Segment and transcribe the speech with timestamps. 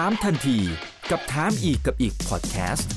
[0.00, 0.58] ถามทันที
[1.10, 2.90] กับถามอีกกับอีกพอดแคสต์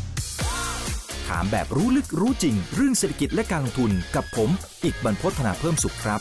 [1.27, 4.49] ถามแบบรู้ลึกรู้จริง เรื่องเศรษฐกิจและการลงทุนกับผม
[4.83, 6.19] อีกบรรพฒนาเพิ่มสุขครับ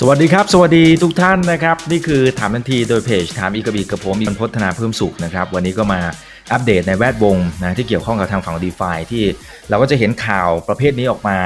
[0.00, 6.00] สวัสดีครับ สวัสดีทุกท่านนะครับ นี่คือถามทันทีโดยเพจถามอีกกับอีกกับผมอีกบรรพฒนาเพิ่มสุขนะครับ วันนี้ก็มา
[6.52, 9.24] อัปเดตในแวดวงนะที่เกี่ยวข้องกับทางฝั่งดีฟาที่
[9.68, 11.38] เราก็จะเห็นข่าวประเภทนี้ออกมา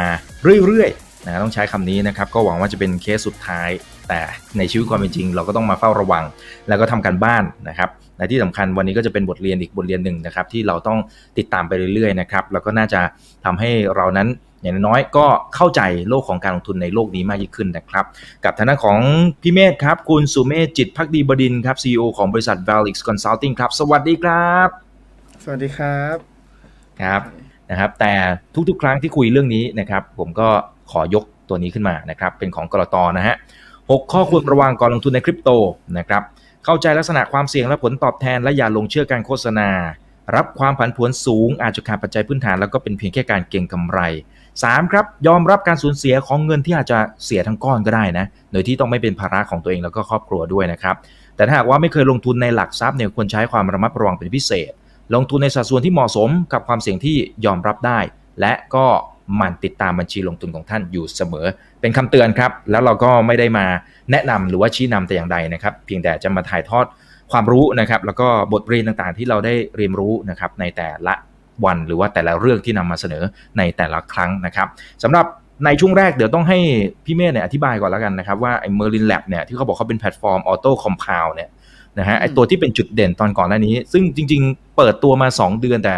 [0.67, 3.71] เรื่อยๆนะต้องใช้คำนี้นะครับก็หวังว่าจะเป็นเคสสุดท้าย
[4.09, 4.21] แต่
[4.59, 6.25] ในชีวิตความเป็นจริง เราก็ต้องมาเฝ้าระวัง
[6.69, 10.99] แล้วก็ทำการบ้านนะครับและที่สำคัญวันนี้ก็จะเป็นบทเรียนอีกบทเรียนหนึ่งนะครับ ที่เราต้อง
[11.39, 13.01] ติดตามไปเรื่อยๆนะครับแล้วก็น่าจะ
[13.45, 14.29] ทำให้เรานั้น
[14.63, 18.05] อย่างน้อยก็เข้าใจโลกของการลงทุนในโลกนี้มากยิ่งขึ้นนะครับ
[18.45, 18.99] กับทางด้านของ
[19.43, 24.69] พี่เมธครับ คุณสุเมธจิตพักดีบดินครับ CEO ของบริษัท Valix Consulting ครับ สวัสดีครับ
[25.45, 26.17] สวัสดีครับ
[27.03, 27.21] ครับ
[27.71, 28.15] นะครับ แต่
[28.69, 30.49] ทุกๆ ครั้งที่คุยเรื่องนี้นะครับ ผมก็
[30.91, 33.37] ขอยกตัวนี้ขึ้นมานะครับ เป็นของกรตนะฮะ
[33.91, 35.51] หกข้อควรระวังก่อนลงทุนในคริปโต
[35.99, 36.23] นะครับ
[36.65, 39.71] เข้าใจลักษณะความเสี่ยงและผลตอบแทนและอย่าลงเชื่อการโฆษณา
[40.37, 44.01] รับความผันผวนสูง อาจจะขาดปัจจัยพื้นฐานแล้วก็เป็นเพียงแค่การเก็งกำไร
[44.51, 44.93] 3.
[44.93, 50.97] ครับยอมรับการสูญเสียของเงินที่อาจจะเสียทั้งก้อนก็ได้นะโดยที่ต้องไม่เป็นภาระของตัวเองแล้วก็ครอบครัวด้วยนะครับ
[51.37, 54.71] แต่ถ้าหากว่าไม่เคยลงทุนในหลักทรัพย์เนี่ยควรใช้ความระมัดระวังเป็นพิเศษ
[55.15, 57.99] ลงทุนในสัดส่วนที่เหมาะสมกับความเสี่ยงที่ยอมรับได้
[58.41, 58.87] และก็
[59.37, 61.47] หมั่นติดตามบัญชีลงทุนของท่านอยู่เสมอ
[61.81, 63.67] เป็นคำเตือนครับ แล้วเราก็ไม่ได้มา
[64.11, 66.87] แนะนำหรือว่าชี้นำแต่อย่างใดนะครับ เพียงแต่จะมาถ่ายทอด
[67.33, 71.15] ความรู้นะครับ แล้วก็บทเรียนต่างๆ ที่เราได้เรียนรู้นะครับในแต่ละ
[71.65, 73.23] วันหรือว่าแต่ละเรื่องที่นำมาเสนอ
[73.59, 74.69] ในแต่ละครั้งนะครับ
[75.03, 75.27] สำหรับ
[75.65, 76.59] ในช่วงแรกเดี๋ยวต้องให้
[77.05, 81.51] พี่เมธเนี่ยอธิบายก่อนแล้วกันนะครับว่าไอ้ Merlin Lab เนี่ยที่เขาบอกเขาเป็นแพลตฟอร์ม Auto Compound เนี่ย
[81.99, 85.95] นะฮะไอ้ตัวที่เป็นจุดเด่นตอนก่อนหน้านี้ ซึ่งจริง ๆ เปิดตัวมา 2 เดือนแต่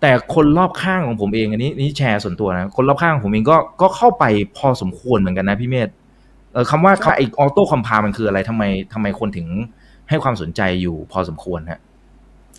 [0.00, 4.24] แต่คนรอบข้างของผมเองอันนี้นี่แชร์ส่วนตัวนะคนรอบข้างของผมเองก็ก็เข้าไป
[4.56, 5.88] พอสมควรเหมือนกันนะพี่เมธ
[6.52, 8.62] เออคำว่าไอ้ออโต้คอมพามันคืออะไรทำไม
[8.92, 9.46] ทำไมคนถึง
[10.08, 11.80] ให้ความสนใจอยู่พอสมควรฮะ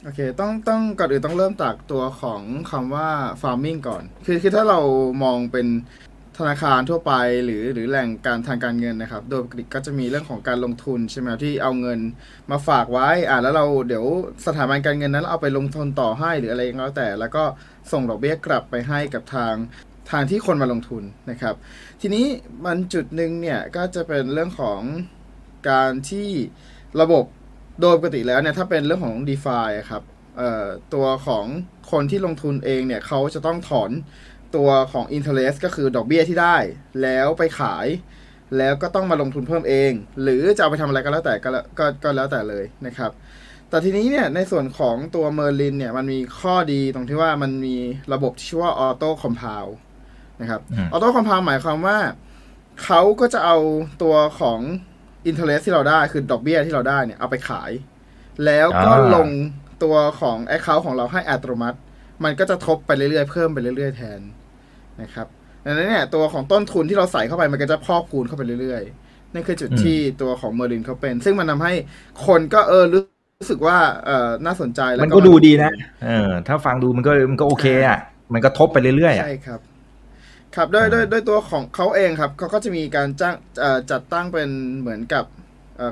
[0.03, 3.07] โอเค ต้องต้องก่อนอื่นต้องเริ่มจากตัวของคำว่า
[3.41, 4.79] farming ก่อน คือคือถ้าเรา
[5.23, 5.67] มองเป็น
[6.41, 7.13] ธนาคารทั่วไป
[7.45, 11.99] หรือหรือแหล่งการทางการเงินนะครับ โดยปกติก็จะมีเรื่องของการลงทุนใช่ไหมที่เอาเงิน
[12.51, 14.05] มาฝากไว้อ่าแล้วเราเดี๋ยว
[14.45, 17.43] สถาบันการเงินนั้นเอาไปลงทุนต่อให้หรืออะไรก็แล้วแต่ แล้วก็
[17.91, 19.53] ส่งดอกเบี้ยกลับไปให้กับทาง
[20.11, 21.55] ทางที่คนมาลงทุนนะครับ
[22.01, 22.25] ทีนี้
[22.65, 24.81] มันจุดหนึ่งเนี่ยก็จะเป็นเรื่องของ
[25.69, 26.29] การที่
[27.01, 27.25] ระบบ
[27.81, 29.59] โดยปกติแล้วเนี่ยถ้าเป็นเรื่องของ d e f า
[29.89, 30.03] ครับ
[30.93, 31.45] ตัวของ
[31.91, 33.91] คนที่ลงทุนเองเนี่ยเขาจะต้องถอน
[34.55, 36.57] ตัวของ interest ก็คือดอกเบี้ยที่ได้
[37.01, 37.87] แล้วไปขาย
[38.57, 39.91] แล้วก็ต้องมาลงทุนเพิ่มเอง
[40.21, 43.11] หรือจะเอาไปทำอะไรก็แล้วแต่ก็ก็ก็แล้วแต่เลยนะครับ
[43.69, 47.77] แต่ทีนี้เนี่ยในส่วนของตัว Merlin เนี่ยมันมีข้อดีตรงที่ว่ามันมี
[48.13, 49.71] ระบบที่ชื่อว่า Auto Compound
[50.41, 50.61] นะครับ
[50.93, 51.97] Auto Compound หมายความว่า
[52.83, 53.57] เขาก็จะเอา
[54.03, 54.59] ตัวของ
[55.27, 57.71] อินเทอร์เ t ที่เราได้คือดอกเบี้ยที่เราได้เนี่ยเอาไปขาย
[58.45, 59.29] แล้วก็ลง
[59.83, 61.77] ตัวของแอคเคาท์ของเราให้อัตโนมัติ
[62.23, 64.19] มันก็จะทบไปเรื่อยๆ เพิ่มไปเรื่อยๆ แทน
[65.01, 65.27] นะครับ
[65.65, 71.73] ดังนั้นเนี่ยตัวของต้นทุนที่เราใส่เข้าไปมันก็จะพอกพูนเข้าไปเรื่อยๆนั่นคือจุดที่ตัวของเมอร์ลินเขาเป็น ซึ่งมันทาให้
[72.27, 75.71] คนก็เออรู้สึกว่าเออน่าสนใจแล้วมันก็ดูดีนะ
[76.05, 77.99] เออถ้าฟังดูมันก็มันก็โอเคอะ
[78.33, 79.59] มันก็ทบไปเรื่อยๆใช่ครับ
[80.55, 83.35] ครับด้วยด้วยด้วยตัวของเขาเองครับเขาก็จะมีการจ้าง
[83.91, 84.49] จัดตั้งเป็น
[84.79, 85.23] เหมือนกับ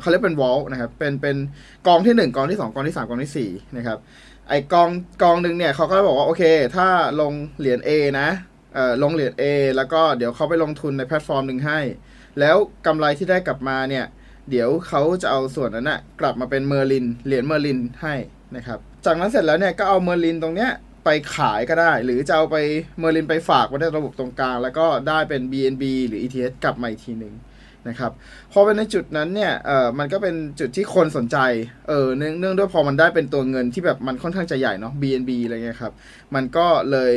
[0.01, 1.35] เขาเรียกเป็นวอลนะครับเป็นเป็น
[1.88, 3.97] กองที่หนึ่งกองที่สองกองที่สามกองที่สี่นะครับ
[4.49, 4.89] ไอกอง
[5.21, 6.43] กองหนึ่งเนี่ยเขาก็บอกว่า โอเค
[6.75, 6.88] ถ้า
[7.21, 7.89] ลงเหรียญ A
[8.19, 8.48] นะเอ่อ
[9.03, 9.44] ลงเหรียญ A
[9.75, 11.80] แล้วก็เดี๋ยวเขาไปลงทุนในแพลตฟอร์มหนึ่งให้
[12.40, 14.06] แล้วกำไรที่ได้กลับมาเนี่ย
[14.50, 18.16] เดี๋ยวเขาจะเอาส่วนนั้นนะกลับมาเป็นเมอร์ลินเหรียญเมอร์ลินให้
[18.56, 20.72] นะครับ จากนั้นเสร็จแล้วเนี่ยก็เอาเมอร์ลินตรงเนี้ย
[21.06, 22.57] ไปขายก็ได้ หรือจะเอาไป
[23.00, 27.34] เมอร์ลินไปฝากไว้ในระบบตรงกลาง แล้วก็ได้เป็น BNB หรือ ETH กลับมาอีกทีหนึ่ง
[27.88, 28.12] นะครับ
[28.51, 31.38] พอเป็นในจุดนั้นเนี่ยเออมันก็เป็นจุดที่คนสนใจ
[31.88, 35.94] เออเนื่องเนื่องด้วยพอมันได้เป็นตัวเงินที่แบบมันค่อนข้างจะใหญ่เนาะ BNB อะไรเงี้ยครับ
[36.36, 37.13] มันก็เลย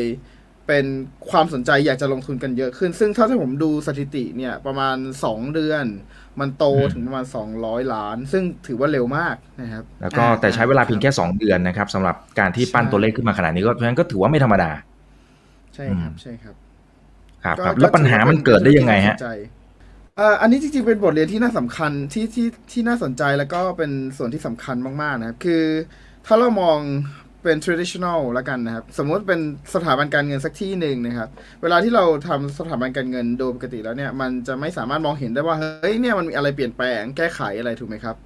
[0.67, 0.87] เป็น
[1.31, 4.97] ความสนใจอยากจะลงทุนกันเยอะขึ้น ซึ่งถ้าที่ผมดูสถิติเนี่ยประมาณ
[5.27, 5.85] 2 เดือน
[6.41, 7.25] มันโตถึงประมาณ
[7.59, 14.71] 200 ล้าน ซึ่งถือว่าเร็วมากนะครับ แล้วก็แต่ใช้เวลาเพียงแค่ 2 เดือนนะครับสำหรับการที่ปั้นตัวเลขขึ้นมาขนาดนี้ก็เพราะฉะนั้นก็ถือว่าไม่ธรรมดา
[15.75, 16.55] ใช่ครับใช่ครับ
[17.45, 19.17] ครับครับแล้วปัญหามันเกิดได้ยังไงฮะ
[20.41, 25.65] อันนี้จริงๆเป็นบทเรียนที่น่าสำคัญที่ที่ที่น่าสนใจแล้วก็เป็นส่วนที่สำคัญมากๆนะครับคือ
[26.27, 26.79] ถ้าเรามอง
[27.43, 29.41] เป็น traditional แล้วกันนะครับ สมมติเป็น
[29.75, 31.29] สถาบันการเงินสักที่หนึ่งนะครับ
[31.63, 38.17] เวลาที่เราทำสถาบันการเงินโดยปกติแล้วเนี่ย มันจะไม่สามารถมองเห็นได้ว่า เฮ้ย เนี่ยมันมีอะไรเปลี่ยนแปลงแก้ไขอะไรถูกไหมครับ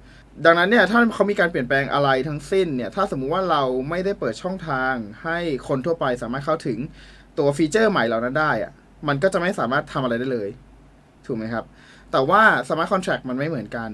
[0.45, 4.93] ดังนั้นเนี่ย ถ้าเขามีการเปลี่ยนแปลงอะไรทั้งสิ้นเนี่ย ถ้าสมมุติว่าเราไม่ได้เปิดช่องทาง
[5.23, 5.37] ให้
[5.67, 6.77] คนทั่วไปสามารถเข้าถึง
[7.37, 8.71] ตัวฟีเจอร์ใหม่เหล่านั้นได้อะ
[9.07, 10.49] มันก็จะไม่สามารถทำอะไรได้เลย
[11.25, 11.65] ถูกไหมครับ
[12.11, 13.89] แต่ว่า Smart Contract มันไม่เหมือนกัน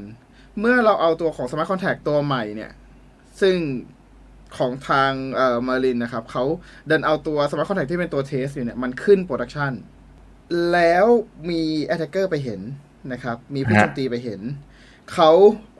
[0.59, 2.71] เมื่อเราเอาตัวของ Smart Contact ตัวใหม่เนี่ย
[3.41, 3.55] ซึ่ง
[4.57, 6.43] ของทางเอ่อเมอร์ลินนะครับเขา
[6.89, 9.71] ดันเอาตัว Smart Contact ที่เป็นตัวเทสอยู่เนี่ย มันขึ้น production
[10.71, 11.05] แล้ว
[11.49, 12.61] มี Attacker ไปเห็น
[13.11, 14.41] นะครับ มีผู้โจมตีไปเห็น
[15.13, 15.31] เขา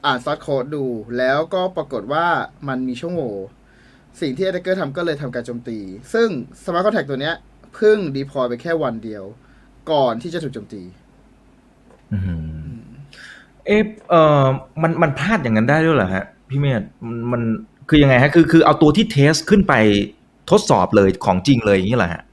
[0.05, 0.85] อ่าน source code ดู
[1.17, 2.27] แล้วก็ปรากฏว่า
[2.67, 3.33] มันมีช่องโหว่
[4.21, 5.79] สิ่งที่ Attacker ทำก็เลยทำการโจมตี
[6.13, 6.27] ซึ่ง
[6.63, 7.35] Smart Contact ตัวเนี้ย
[7.75, 9.23] เพิ่งดีพอไปแค่วันเดียว
[9.91, 10.81] ก่อนที่จะถูกโจมตี
[13.65, 14.45] เอะเอ่อ
[14.81, 17.41] มันมันพลาดอย่างนั้นได้ด้วยเหรอฮะ พี่เมธมันมัน
[17.89, 19.73] คือยังไงฮะคือคือเอาตัวที่เทสขึ้นไป
[20.51, 22.23] ทดสอบเลยของจริงเลยอย่างนี้เหรอฮะ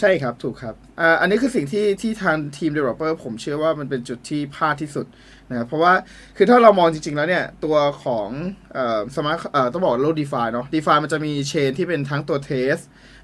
[0.00, 5.06] ใช่ครับถูกครับอ่าอันนี้คือสิ่งที่ที่ทางทีม developer ผมเชื่อว่ามันเป็นจุดที่พลาดที่สุด
[5.50, 5.92] นะครับเพราะว่า
[6.36, 8.28] คือถ้าเรามองจริง ๆ แล้วเนี่ย ตัวของ
[8.74, 12.76] เอ่อ smart เอ่อต้องบอกโลก DeFi เนาะ DeFi มันจะมี chain ที่เป็นทั้งตัว test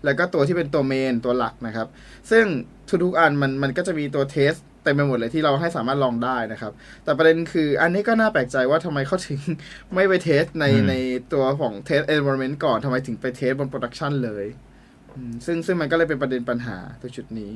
[0.04, 1.88] แล้วก็ตัวที่เป็นตัว main ตัวหลักนะครับ
[2.30, 2.44] ซึ่ง
[3.04, 4.52] ทุกๆอันมันมันก็จะมีตัว test
[4.84, 6.72] เต็มไปหมดเลยที่เราให้สามารถลองได้นะครับ
[7.04, 9.40] แต่ประเด็นคืออันนี้ก็น่าแปลกใจว่าทำไมเขาถึง
[9.94, 10.94] ไม่ไป test ในอืมใน
[11.32, 14.44] ตัวของเทส environment ก่อนทำไมถึงไป test บน production เลย
[15.16, 17.52] อืมซึ่งซึ่งมันก็เลยเป็นประเด็นปัญหาตัวจุดนี้้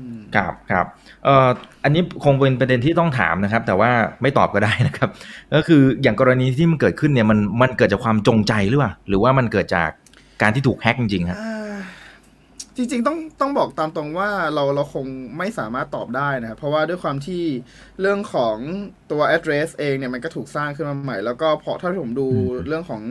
[0.00, 0.86] อืมครับครับ
[1.24, 1.48] เอ่อ
[1.84, 3.90] อันนี้คงเป็นประเด็นที่ต้องถามนะครับ แต่ว่า
[4.22, 5.10] ไม่ตอบก็ได้นะครับ
[5.54, 9.90] ก็คืออย่างกรณีที่มันเกิดขึ้นเนี่ยมันมันเกิดจากความจงใจหรือเปล่าหรือว่ามันเกิดจาก
[10.42, 11.63] การที่ถูกแฮ็กจริงๆฮะอ่า
[12.76, 15.06] จริงๆต้องต้องบอกตามตรงว่าเราเราคง
[15.38, 17.42] ไม่สามารถตอบได้นะครับเพราะว่าด้วยความที่
[18.00, 18.56] เรื่องของ
[19.10, 23.02] ตัว address เองเนี่ยมันก็ถูกสร้างขึ้นมาใหม่ แล้วก็พอถ้าผมดูอืมเรื่องของ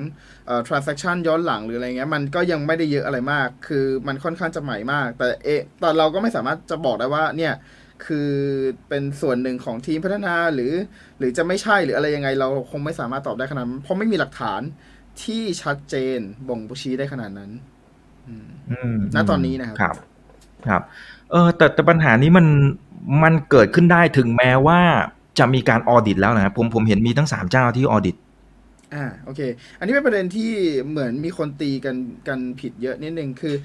[0.48, 7.54] เอ่อ transaction ย้อนหลังหรืออะไรเงี้ยมันก็ยังไม่ได้เยอะอะไรมาก คือมันค่อนข้างจะใหม่มาก แต่เอะแต่เราก็ไม่สามารถจะบอกได้ว่าเนี่ย
[8.06, 8.32] คือ
[8.90, 10.74] เป็นส่วนหนึ่งของทีมพัฒนาหรือ
[11.20, 14.62] หรือจะไม่ใช่หรืออะไรยังไง เราคงไม่สามารถตอบได้ขนาดนั้นเพราะไม่มีหลักฐาน
[15.24, 16.20] ที่ชัดเจน
[16.50, 17.73] บ่งชี้ได้ขนาดนั้นอืมอืม
[19.16, 19.96] ณตอนนี้นะครับครับ
[20.68, 20.82] ครับ
[21.32, 22.46] เออแต่แต่ปัญหานี้มัน
[23.24, 24.80] มันเกิดขึ้นได้ถึงแม้ว่า
[25.40, 28.18] จะมีการออดิตแล้วนะครับผมผมเห็นมีทั้งสามเจ้าที่ออดิต
[28.94, 29.42] อ่าโอเค
[29.80, 30.52] อันนี้เป็นประเด็นที่
[30.90, 31.96] เหมือนมีคนตีกัน
[32.28, 33.56] กันผิดเยอะนิดนึงคือ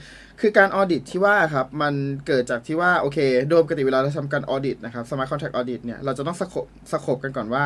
[0.40, 1.94] คือการ audit ที่ว่าครับ มัน
[2.26, 3.19] เกิดจากที่ว่าโอเค
[3.49, 7.64] โดยปกติเวลาเราทำการ audit นะครับ Smart Contract Audit เนี่ยเราจะต้อง scope scope กันก่อนว่า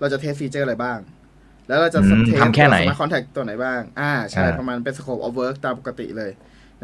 [0.00, 0.98] เราจะ test ฟีเจอร์อะไรบ้าง
[1.68, 6.32] แล้วเราจะอืม test ทำแค่ไหน Smart Contract ตัวไหนบ้าง อ่า ใช่อ่าประมาณเป็นสโคบ of work ตามปกติเลย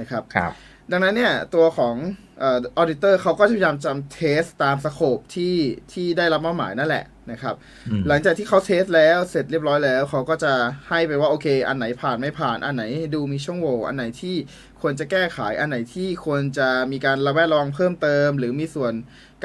[0.00, 0.52] นะครับครับ
[0.92, 1.94] ดังนั้นเนี่ย ตัวของ
[2.38, 5.56] เอ่อ auditor เขาก็จะพยายามทำ test ตาม scope ที่
[5.92, 7.54] ที่ได้รับมอบหมายนั่นแหละนะครับ
[7.88, 10.52] อืมหลังจากที่เขา test แล้วเสร็จเรียบร้อยแล้ว เขาก็จะ
[10.88, 12.84] ให้ไปว่าโอเค อันไหนผ่านไม่ผ่านอันไหน
[13.14, 14.36] ดูมีช่องโหว่อันไหนที่
[14.80, 18.92] ควรจะแก้ไขอันไหนที่ควรจะมีการระแวดระวังเพิ่มเติม หรือมีส่วน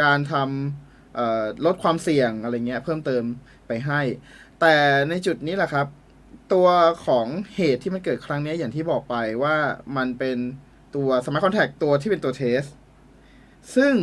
[0.01, 3.23] การทำเอ่อลดความเสี่ยงอะไรเงี้ยเพิ่มเติม
[3.67, 4.01] ไปให้
[4.63, 4.77] แต่
[5.09, 5.87] ในจุดนี้แหละครับ
[6.53, 6.67] ตัว
[7.05, 9.55] ของเหตุที่มันเกิดครั้งนี้อย่างที่บอกไปว่า
[9.97, 10.37] มันเป็น
[10.95, 12.61] ตัว Smart Contact ตัวที่เป็นตัวเทส
[13.75, 13.93] ซึ่ง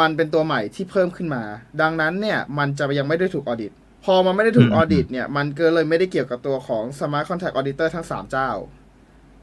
[0.00, 1.42] มันเป็นตัวใหม่ที่เพิ่มขึ้นมา
[1.80, 3.72] ดังนั้นเนี่ย มันจะยังไม่ได้ถูกออดิต
[4.04, 8.50] พอมันไม่ได้ถูกอืมออดิตเนี่ย มันก็เลยไม่ได้เกี่ยวกับตัวของ Smart Contact Auditor ทั้ง 3 เจ้า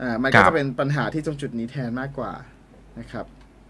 [0.02, 2.32] อ่า มันก็ครัจะบเป็นปัญหาที่ตรงจุดนี้แทนมากกว่า
[3.00, 3.26] นะครับ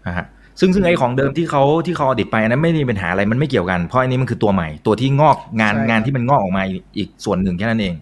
[0.06, 0.26] นะฮะ
[0.60, 6.62] ซึ่งซึ่งไอ้ของเดิมที่เขาที่เขาออดิตไปอันนั้นไม่ได้มีปัญหาอะไรมันไม่เกี่ยวกันเพราะอันนี้มันคือตัวใหม่ตัวที่งอกงานใช่ครับงานที่มันงอกออกมา
[6.96, 7.94] อีกส่วนหนึ่งแค่นั้นเอง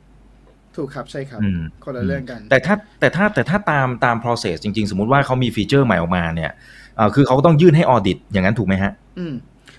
[0.76, 6.50] ถูกครับใช่ครับอืมคนละเรื่องกัน แต่ถ้าแต่ถ้าแต่ถ้าตามตาม process จริง ๆ สมมุติว่าเขามีฟีเจอร์ใหม่ออกมาเนี่ย
[6.96, 9.34] เอ่อคือเขาก็ต้องยื่นให้ออดิตอย่างนั้นถูกไหมฮะอืม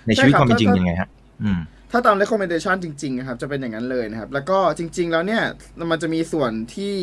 [0.08, 1.10] ในชีวิตใช่คครับวามเป็นจริงถ้าเป็นยังไงฮะ
[1.44, 1.60] อืม
[1.92, 5.44] ถ้าตาม recommendation จริงๆนะครับจะเป็นอย่างนั้นเลยนะครับ แล้วก็จริง ๆ แล้วเนี่ย
[5.92, 6.96] มันจะมีส่วนที่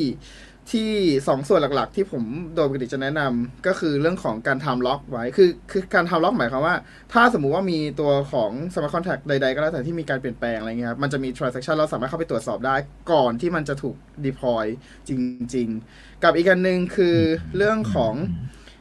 [0.72, 0.90] ที่
[1.28, 2.22] สองส่วนหลักๆ ที่ผม
[2.54, 6.74] โดยปกติจะแนะนำก็คือเรื่องของการทำล็อกไว้ คือคือการทำล็อกหมายความว่า
[7.12, 12.76] ถ้าสมมุติว่ามีตัวของ smart contract ใดๆ ก็แล้วแต่ที่มีการเปลี่ยนแปลงอะไรเงี้ยครับมันจะมี transaction เราสามารถเข้าไปตรวจสอบได้
[13.12, 13.96] ก่อนที่มันจะถูก
[14.26, 14.64] deploy
[15.08, 15.10] จ
[15.54, 17.16] ริง ๆ กับอีกอันหนึ่งคือ
[17.56, 18.14] เรื่องของ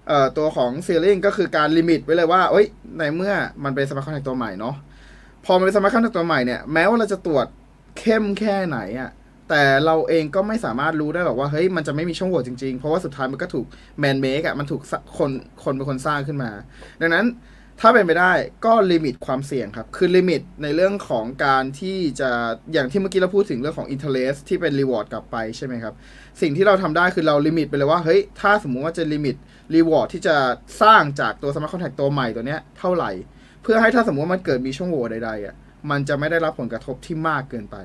[0.08, 2.66] เอ่อตัวของ ceiling ก็คือการ limit ไว้เลยว่าเอ้ย
[2.98, 4.76] ในเมื่อมันเป็น smart contract ตัวใหม่เนาะ
[5.46, 7.48] พอมันเป็น smart contract ตัวใหม่เนี่ยแม้ว่าเราจะตรวจ
[8.00, 9.12] เข้มแค่ไหนอะ
[9.50, 13.66] แต่เราเองก็ไม่สามารถรู้ได้หรอกว่าเฮ้ยมันจะไม่มีช่องโหว่จริงๆ เพราะว่าสุดท้ายมันก็ถูก
[14.04, 14.82] man make อะมันถูก
[15.18, 15.32] คน
[15.64, 16.52] คนเป็นคนสร้างขึ้นมา
[17.02, 17.26] ดังนั้น
[17.82, 18.34] ถ้าเป็นไปได้
[18.66, 22.30] ก็ limit ความเสี่ยงครับ คือ limit ในเรื่องของการที่จะ
[22.74, 25.94] อย่างที่เมื่อกี้เราพูดถึงเรื่องของ interest ที่เป็น reward กลับไปใช่ไหมครับ
[26.42, 29.36] สิ่งที่เราทำได้คือเราลิมิตไปเลยว่าเฮ้ยถ้าสมมุติว่าจะลิมิต
[29.76, 30.36] reward ที่จะ
[30.82, 33.12] สร้างจากตัว smart contract ตัวใหม่ตัวเนี้ยเท่าไหร่
[33.64, 35.56] เพื่อให้ถ้าสมมติว่ามันเกิดมีช่องโหว่ใดๆอะ
[35.90, 37.78] มันจะไม่ได้รับผลกระทบที่มากเกินไป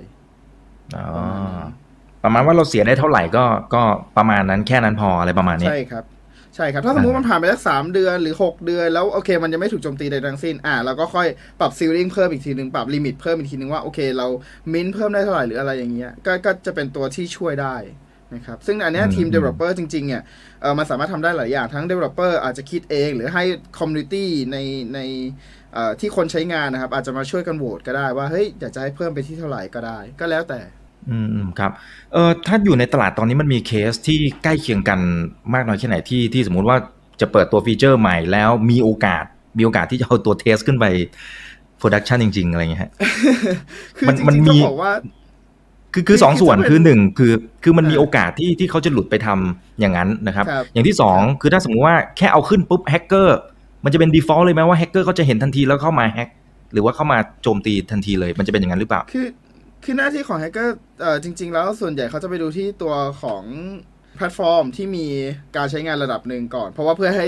[2.24, 3.44] ประมาณว่าเราเสียได้เท่าไหร่ก็
[3.74, 3.82] ก็
[4.16, 6.04] ประมาณนั้นแค่นั้นพออะไรประมาณนี้ใช่ครับ
[6.56, 11.26] ใช่ครับ ถ้าสมมติมันผ่านไปสักสามเดือนหรือ 6 เดือนแล้วโอเค มันยังไม่ถูกโจมตีใดทั้งสิ้นอ่าเราก็ค่อย
[11.60, 14.26] ปรับ ceiling เพิ่มอีกทีหนึ่งปรับ limit เพิ่มอีกทีหนึ่งว่าโอเค เรา
[14.72, 17.76] มินเพิ่มได้เท่าไหร่หรืออะไรอย่างเงี้ยก็ก็จะเป็นตัวที่ช่วยได้
[18.34, 20.22] นะครับซึ่งอันเนี้ยทีม developer จริง ๆ เนี่ย
[20.60, 23.42] เออมันสามารถทำได้หลายอย่าง ทั้ง developer อาจจะคิดเอง หรือให้
[23.78, 24.58] community ใน
[24.94, 24.98] ใน
[25.74, 30.60] เอ่อที่คนใช้งานนะครับ อาจจะมาช่วยกันโหวตก็ได้ว่า เฮ้ย อยากจะให้เพิ่มไปที่เท่าไหร่ก็ได้ ก็แล้วแต่
[31.08, 31.70] อืมอืมครับ
[32.12, 34.98] เออถ้าอยู่ในตลาดตอนนี้มันมีเคสที่ใกล้เคียงกัน
[35.54, 36.76] มากน้อยแค่ไหนที่ที่สมมุติว่า
[37.20, 39.24] จะเปิดตัวฟีเจอร์ใหม่แล้วมีโอกาส
[39.58, 40.84] มีโอกาสที่จะเอาตัว test ขึ้นไป
[41.78, 42.90] production จริง ๆ อะไรอย่างเงี้ยฮะ
[43.98, 44.92] คือมันจริงๆมีต้องบอกว่า
[45.94, 53.38] คือคือสองคือส่วนจะเป็นคือหนึ่งคือคือมันมีอ่าโอกาสที่ที่เขาจะหลุดไปทำอย่างนั้นนะครับครับ อย่างที่สองคือถ้าสมมติว่าแค่เอาขึ้นปุ๊บแฮกเกอร์
[53.84, 56.28] มันจะเป็น default เลยไหมว่าแฮกเกอร์เขาจะเห็นทันทีแล้วเข้ามาแฮก
[56.72, 59.26] หรือว่าเข้ามาโจมตีทันทีเลย มันจะเป็นอย่างนั้นหรือเปล่า คือ
[59.84, 63.42] คือหน้าที่ของแฮกเกอร์เอ่อจริง ๆ แล้วส่วนใหญ่เขาจะไปดูที่ตัวของ
[64.16, 65.06] แพลตฟอร์มที่มี
[65.56, 67.26] การใช้งานระดับหนึ่งก่อน เพราะว่าเพื่อให้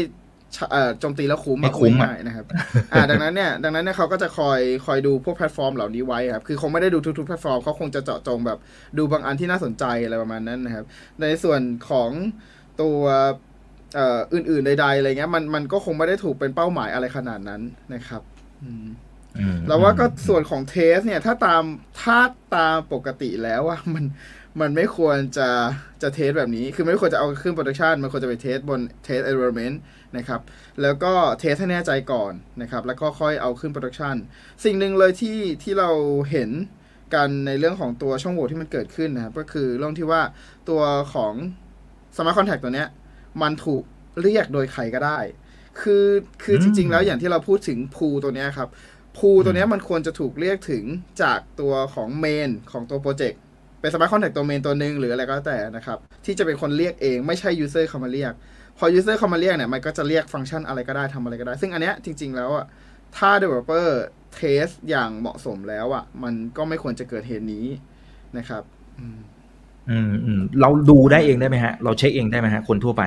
[0.56, 2.47] ชะเอ่อโจมตีแล้วคุ้มให้คุ้มอะง่ายๆนะครับ
[2.92, 8.59] อ่าดังนั้นเนี่ยดังนั้นเนี่ยเขาก็จะคอยคอยดูพวกแพลตฟอร์มเหล่านี้ไว้ครับคือคงไม่ได้ดูทุกๆแพลตฟอร์มเขาคงจะเจาะจงแบบ
[8.99, 10.85] ดูบางอันที่น่าสนใจอะไรประมาณนั้นนะครับ
[11.21, 12.11] ในส่วนของ
[12.80, 12.99] ตัว
[13.94, 17.62] เอ่ออื่นๆใดๆอะไรเงี้ยมันมันก็คงไม่ได้ถูกเป็นเป้าหมายอะไรขนาดนั้น
[17.94, 18.23] นะครับ
[18.62, 18.87] อืม
[19.38, 21.64] อืมเราว่าก็ส่วนของ test เนี่ยถ้าตาม
[22.02, 22.18] ถ้า
[22.56, 24.04] ตามปกติแล้วอะมัน
[24.60, 25.48] มันไม่ควรจะ
[26.02, 29.76] จะ test แบบนี้ คือไม่ควรจะเอาขึ้นโปรดักชันมันควรจะไปเทสบนเทส environment
[30.16, 30.40] นะครับ
[30.82, 34.16] แล้วก็ test ให้แน่ใจก่อนนะครับ แล้วก็ค่อยเอาขึ้น production
[34.64, 35.90] สิ่งหนึ่งเลยที่ที่เรา
[36.30, 36.50] เห็น
[37.14, 40.22] กันในเรื่องของตัวช่องโหว่ที่มันเกิดขึ้นนะครับก็คือเรื่องที่ว่า
[40.68, 40.82] ตัว
[41.14, 41.32] ของ
[42.16, 42.88] Smart Contract ตัวเนี้ย
[43.42, 43.82] มันถูก
[44.20, 45.18] เรียกโดยใครก็ได้
[45.80, 46.06] คือ
[46.42, 48.68] คือจริง ๆ แล้วอย่างที่เราพูดถึง pool ตัวเนี้ยครับ
[49.18, 50.85] pool ตัวเนี้ยมันควรจะถูกเรียกถึง
[51.23, 53.40] จากตัวของ main ของตัวโปรเจกต์
[53.81, 58.33] เป็น smart contract ตัว main ตัวหนึ่งหรืออะไรก็แล้วแต่นะครับ ที่จะเป็นคนเรียกเองไม่ใช่ user เข้ามาเรียก
[58.78, 62.66] พอ user เข้ามาเรียกเนี่ยมันก็จะเรียกฟังก์ชันอะไรก็ได้ทำอะไรก็ได้ ซึ่งอันเนี้ยจริง ๆ แล้วอะ
[63.16, 63.88] ถ้า developer
[64.35, 67.66] เทสอย่างเหมาะสมแล้วอะมันก็ไม่ควรจะเกิดเหตุนี้
[68.38, 68.62] นะครับ
[68.99, 69.19] อืม
[69.90, 73.02] อืมอืมเราดูได้เองได้ไหมฮะ เราเช็คเองได้ไหมฮะ คนทั่วไป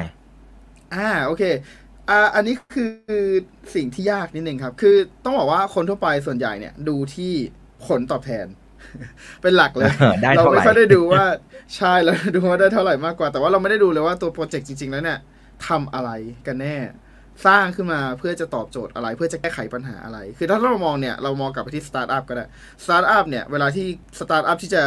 [0.95, 1.43] อ่าโอเค
[2.09, 2.91] อ่าอันนี้คือ
[3.75, 7.33] สิ่งที่ยากนิดนึงครับ คือต้องบอกว่าคนทั่วไปส่วนใหญ่เนี่ย ดูที่
[7.85, 8.47] ผลตอบแทน
[9.41, 9.93] เป็นหลักเลย
[10.23, 11.23] ได้เท่าไหไม่ร่ค่อยได้ดูว่า
[11.75, 15.19] ใช่เราดูว่าได้เท่าไหร่มากกว่า แต่ว่าเราไม่ได้ดูเลยว่าตัวโปรเจกต์จริง ๆ แล้วเนี่ย
[15.67, 16.09] ทำอะไร
[16.47, 16.77] กันแน่
[17.45, 22.45] สร้างขึ้นมาเพื่อจะตอบโจทย์อะไร เพื่อจะแก้ไขปัญหาอะไร คือถ้าเรามองเนี่ยเรามองกลับไปที่สตาร์ทอัพก็ได้
[22.83, 23.85] สตาร์ทอัพเนี่ยเวลาที่
[24.19, 24.83] สตาร์ทอัพที่จะ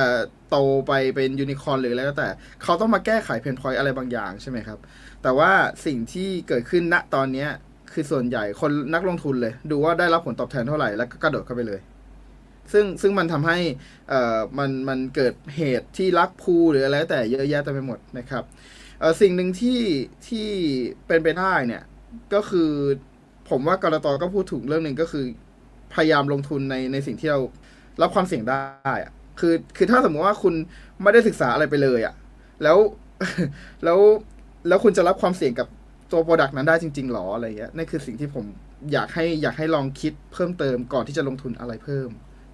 [0.51, 0.57] โต
[0.87, 2.29] ไปเป็นยูนิคอร์นหรืออะไรก็แต่
[2.63, 4.79] เขาต้องมาแก้ไขเพนพอยต์อะไรบางอย่างใช่ไหมครับ
[5.23, 5.53] แต่ว่า
[5.87, 7.49] สิ่งที่เกิดขึ้นณตอนเนี้ย
[7.93, 11.81] คือส่วนใหญ่คนนักลงทุนเลย ดูว่าได้รับผลตอบแทนเท่าไหร่แล้วก็กระโดดเข้าไปเลย
[12.73, 13.59] ซึ่งซึ่งมันทำให้
[14.09, 18.45] เอ่อมันมันเกิดเหตุที่รักพูหรืออะไรแต่เยอะแยะเต็มไปหมดนะครับ
[19.01, 19.81] เอ่อสิ่งหนึ่งที่
[20.29, 20.49] ที่
[21.07, 21.83] เป็นไปได้เนี่ย
[22.35, 22.71] ก็คือ
[23.51, 25.25] ผมว่ากรตก็พูดถูกเรื่องหนึ่งก็คือ
[25.95, 27.41] พยายามลงทุนในในสิ่งที่เรา
[28.03, 30.55] รับความเสี่ยงได้อะคือคือถ้าสมมติว่าคุณ
[31.03, 32.15] ไม่ได้ศึกษาอะไรไปเลยอะ
[32.63, 32.79] แล้ว
[33.85, 33.99] แล้ว
[34.69, 35.69] แล้วคุณจะรับความเสี่ยงกับ
[36.13, 38.45] ตัว product นั้นได้จริงๆหรออะไรเงี้ยนั่นคือสิ่งที่ผม
[38.93, 42.09] อยากให้อยากให้ลองคิดเพิ่มเติมก่อนที่จะลงทุนอะไรเพิ่ม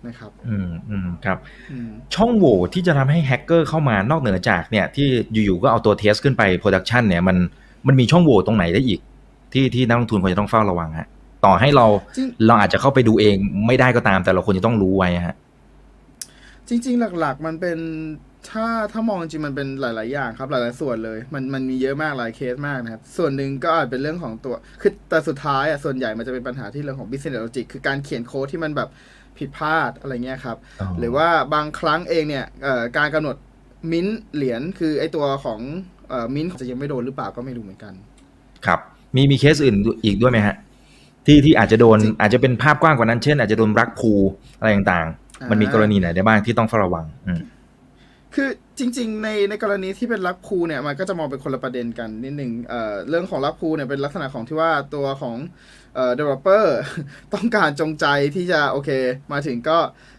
[0.07, 1.39] นะครับ อืมอืมครับ
[1.73, 7.37] อืมช่องโหว่ที่จะทำให้แฮกเกอร์เข้ามานอกเหนือจากเนี่ย ที่อยู่ๆก็เอาตัว test ขึ้นไป production เนี่ยมัน
[7.87, 9.01] มันมีช่องโหว่ตรงไหนได้อีก
[9.53, 11.09] ที่ที่นักลงทุนควรจะต้องเฝ้าระวังฮะ
[11.45, 15.37] ต่อให้เราจริงเราอาจจะเข้าไปดูเองไม่ได้ก็ตาม แต่เราควรจะต้องรู้ไว้ฮะ
[16.69, 17.79] จริง ๆ หลัก ๆ มันเป็น
[18.51, 28.89] ถ้าถ้ามองจริงๆมันเป็นหลาย ๆ อย่างครับหลาย ๆ ส่วนเลย มันมันมีเยอะมากหลายเคสมากนะครับ ส่วนหนึ่งก็อาจเป็นเรื่องของตัวคือแต่สุดท้ายอะส่วนใหญ่มันจะเป็นปัญหาที่เรื่องของ business logic คือการเขียนโค้ดที่มันแบบ
[29.39, 33.37] ผิดพลาดอะไรเงี้ยครับอ๋อหรือว่าบางครั้งเองเนี่ยเอ่อการกำหนด
[33.93, 35.61] มิ้นท์เหรียญคือไอตัวของ
[36.09, 37.95] เอ่อมิ้นท์จะยังไม่โดนหรือเปล่าก็ไม่รู้เหมือนกัน
[38.67, 38.81] ครับ
[39.17, 40.57] มีมีเคสอื่นอีกด้วยไหมฮะ
[41.27, 44.13] ที่ที่อาจจะโดนจริงอาจจะเป็นภาพกว้างกว่านั้นเช่น อาจจะโดนรักพู
[44.59, 47.41] อะไรต่างๆ มันมีอ่ากรณีไหนได้บ้างที่ต้องเฝ้าระวังอืม
[48.35, 48.49] คือ
[48.79, 55.37] จริง ๆ ในในกรณีที่เป็นลักพูเนี่ยมันก็จะมองเป็นคนละประเด็นกันนิดหนึ่งเอ่อเรื่องของลักพูเนี่ยเป็นลักษณะของที่ว่าตัวของ
[55.95, 56.65] เอ่อ developer
[57.35, 58.91] ต้องการจงใจที่จะโอเค
[59.33, 59.79] มาถึงก็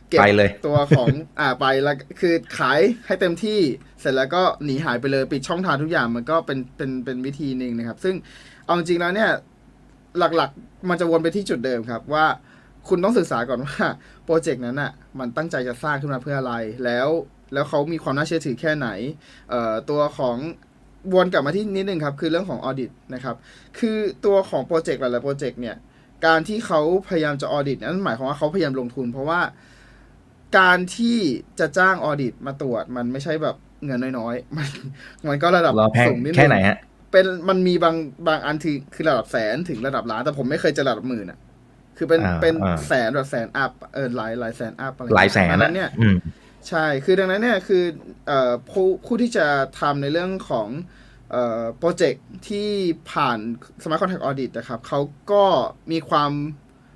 [0.10, 1.08] เก็บไปเลยตัวของ
[1.40, 3.60] อ่าไปแล้วคือขายให้เต็มที่
[4.02, 8.16] เสร็จแล้วก็หนีหายไปเลยปิดช่องทางทุกอย่างมันก็เป็นเป็นเป็นวิธีหนึ่งนะครับ ซึ่ง
[8.66, 9.32] เอาจริงๆแล้วเนี่ย
[10.18, 12.26] หลักๆมันจะวนไปที่จุดเดิมครับว่า
[12.88, 13.78] คุณต้องศึกษาก่อนว่า
[14.26, 16.54] โปรเจกต์นั้นอะมันตั้งใจจะสร้างขึ้นมาเพื่ออะไร
[16.86, 17.10] แล้ว
[17.56, 18.88] แล้วเขามีความน่าเชื่อถือแค่ไหน
[19.50, 20.38] เอ่อตัวของ
[21.14, 23.36] วนกลับมาที่นิดนึงครับคือเรื่องของ audit นะครับ
[23.80, 25.76] คือตัวของโปรเจกต์หลายๆโปรเจกต์เนี่ย
[26.26, 29.40] การที่เขาพยายามจะ audit นั้นหมายความว่าเขาพยายามลงทุน เพราะว่า
[30.60, 31.18] การที่
[31.60, 34.68] จะจ้างออดิตมาตรวจมันไม่ใช่แบบเงินน้อยๆ มัน
[35.28, 36.78] มันก็ระดับเราแพงสูงนิดนึงแค่ไหนฮะ
[37.12, 37.96] เป็นมันมีบาง
[38.28, 41.40] บางอันที่คือระดับแสนถึงระดับล้านแต่ผมไม่เคยเจอระดับหมื่นอะ
[41.98, 46.16] คือเป็นอ่าเป็นอ่าแสนแบบแสนอัพเออหลายหลายแสนอัพอะไรหลายแสนอันนะนั้นเนี่ยอืม
[46.70, 47.84] ใช่ คือดังนั้นเนี่ยคือ
[48.30, 48.32] อ
[48.70, 49.48] ผู้ผู้ที่จะ
[49.80, 50.68] ทำในเรื่องของ
[51.78, 52.70] โปรเจกต์ที่
[53.12, 53.40] ผ่าน
[53.82, 55.00] Smart Contract Audit นะครับเขา
[55.32, 55.44] ก็
[55.92, 56.32] มีความ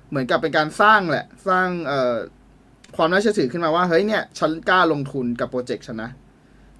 [0.08, 1.68] เหมือนกับเป็นการสร้างแหละ สร้าง
[2.96, 6.10] ความน่าเชื่อถือขึ้นมาว่า เฮ้ยเนี่ย ฉันกล้าลงทุนกับโปรเจกต์ฉันนะ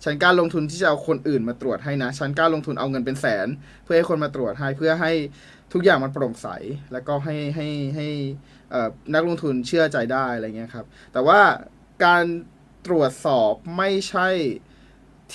[0.05, 3.49] ฉันกล้าลงทุนที่จะเอาคนอื่นมาตรวจให้นะ ฉันกล้าลงทุนเอาเงินเป็นแสน
[3.85, 5.13] เพื่อให้คนมาตรวจให้เพื่อให้
[5.73, 6.49] ทุกอย่างมันโปร่งใส
[6.93, 8.07] แล้วก็ให้ให้ให้
[9.15, 11.41] นักลงทุนเชื่อใจได้อะไรเงี้ยครับ แต่ว่า
[12.05, 12.25] การ
[12.87, 14.29] ตรวจสอบไม่ใช่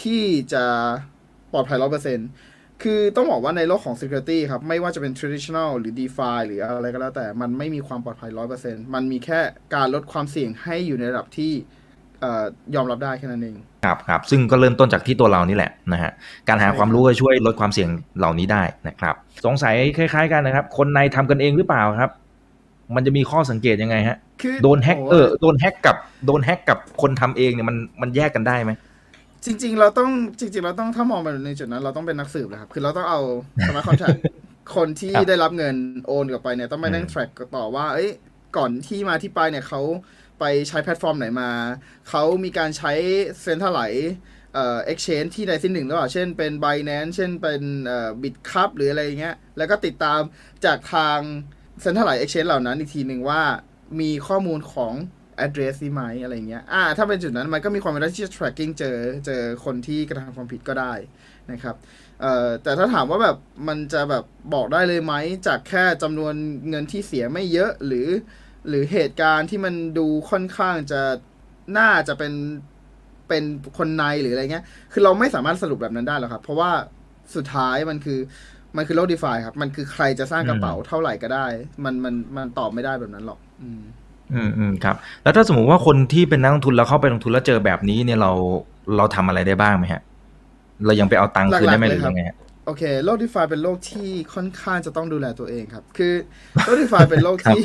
[0.02, 0.24] ที่
[0.54, 0.66] จะ
[1.52, 2.20] ปลอดภัยร้อเปอร์เซ็น
[2.84, 9.40] คือต้องบอกว่าในโลกของ security ครับ ไม่ว่าจะเป็น traditional หรือ DeFi หรืออะไรก็แล้วแต่ มันไม่มีความปลอดภัยร้อเปอร์เซ็นมันมีแค่
[9.76, 11.54] การลดความเสี่ยงให้อยู่ในระดับที่
[12.76, 16.12] ยอมรับได้แค่นั้นเอง ครับครับ ซึ่งก็เริ่มต้นจากที่ตัวเรานี่แหละนะฮะ
[16.48, 22.12] การหาความรู้ก็ช่วยลดความเสี่ยงเหล่านี้ได้นะครับ สงสัยคล้าย ๆ กันนะครับ คนในทำกันเองหรือเปล่าครับ
[22.96, 28.72] มันจะมีข้อสังเกตยังไงฮะคือโดนแฮกโเออโดนแฮกกับโดนแฮกกับคนทำเองเนี่ยมันมันแยกกันได้ไหม
[29.46, 33.22] จริง ๆ เราต้องจริง ๆ เราต้องถ้ามองไปในจุดนั้น เราต้องเป็นนักสืบนะครับ คือเราต้องเอา
[33.68, 34.16] smart contract
[34.76, 35.76] คนที่ครับได้รับเงิน
[36.08, 38.10] โอนกลับไปเนี่ยต้องไปนั่งอืม track ต่อว่า เอ้ย
[38.58, 39.82] ก่อนที่มาที่ไปเนี่ยเขา
[40.40, 41.50] ไปใช้แพลตฟอร์มไหนมา
[42.10, 42.92] เขามีการใช้
[43.42, 43.88] centralized
[44.54, 50.22] เอ่อ exchange ที่ใดที่หนึ่งหรือเปล่า เช่นเป็น Binance เช่นเป็นเอ่อ Bitkub หรืออะไรอย่างเงี้ย แล้วก็ติดตาม
[50.66, 51.20] จากทาง
[51.82, 53.42] centralized exchange เหล่านั้นอีกทีหนึ่งว่า
[54.00, 54.94] มีข้อมูลของ
[55.46, 60.94] address นี้ไหมอะไรเงี้ย อ่า ถ้าเป็นจุดนั้นมันก็มีความเป็นไปได้ที่จะ tracking เจอ เจอคนที่กระทำความผิดก็ได้
[61.52, 61.76] นะครับ
[62.22, 65.14] เอ่อ แต่ถ้าถามว่าแบบมันจะแบบบอกได้เลยไหม
[65.48, 66.34] จากแค่จำนวน
[66.70, 68.08] เงินที่เสียไม่เยอะหรือ
[68.68, 71.02] หรือเหตุการณ์ที่มันดูค่อนข้างจะ
[71.78, 72.34] น่าจะเป็น
[73.28, 73.44] เป็น
[73.78, 76.72] คนในหรืออะไรเงี้ย คือเราไม่สามารถสรุปแบบนั้นได้หรอกครับ เพราะว่า
[77.36, 78.20] สุดท้ายมันคือ
[78.78, 81.48] มันคือโลกดีฟาครับ มันคือใครจะสร้างกระเป๋าเท่าไหร่ก็ได้
[81.86, 83.82] มันมันมันตอบไม่ได้แบบนั้นหรอก อืม
[84.34, 88.32] อืมอืมครับ แล้วถ้าสมมติว่าคนที่เป็นนักลงทุนแล้วเข้าไปลงทุนแล้วเจอแบบนี้เนี่ยเรา
[88.98, 90.02] เราทำอะไรได้บ้างไหมฮะ
[90.86, 96.14] เรายังไปเอาตังค์คืนได้ไหมหหลัรืกๆเลยครับอยังไงฮะโอเคโลกดีฟาเป็นโลกที่ค่อนข้างจะต้องดูแลตัวเองครับ คือ
[96.64, 97.64] โลกดีฟาเป็นโลกครับที่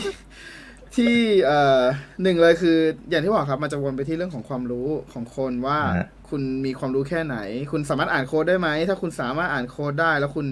[0.96, 1.14] ที่
[1.44, 1.80] เอ่อ
[2.22, 2.76] หนึ่งเลยคือ
[3.10, 7.36] อย่างที่บอกครับมันจะวนไปที่เรื่องของความรู้ของคนว่าฮะคุณมีความรู้แค่ไหน
[7.72, 10.46] คุณสามารถอ่านโค้ดได้ไหม ถ้าคุณสามารถอ่านโค้ดได้ แล้วคุณ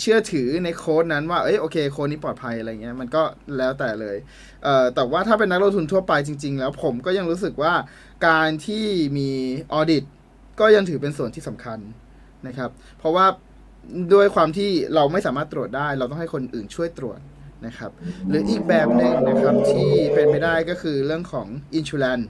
[0.00, 3.22] เชื่อถือในโค้ดนั้นว่า เอ้ยโอเคโค้ดนี้ปลอดภัยอะไรเงี้ยมันก็
[3.58, 4.16] แล้วแต่เลย
[4.64, 7.72] เแต่ว่าถ้าเป็นนักลงทุนทั่วไปจริง ๆ แล้วผมก็ยังรู้สึกว่า
[8.26, 8.86] การที่
[9.18, 9.30] มี
[9.72, 10.04] ออดิต
[10.60, 11.78] ก็ยังถือเป็นส่วนที่สำคัญ
[12.46, 13.26] นะครับ เพราะว่า
[14.14, 17.18] ด้วยความที่เราไม่สามารถตรวจได้ เราต้องให้คนอื่นช่วยตรวจ
[17.66, 17.90] นะครับ
[18.28, 22.20] หรืออีกแบบหนึ่งนะครับที่เป็นไปได้ก็คือเรื่องของอินชู a น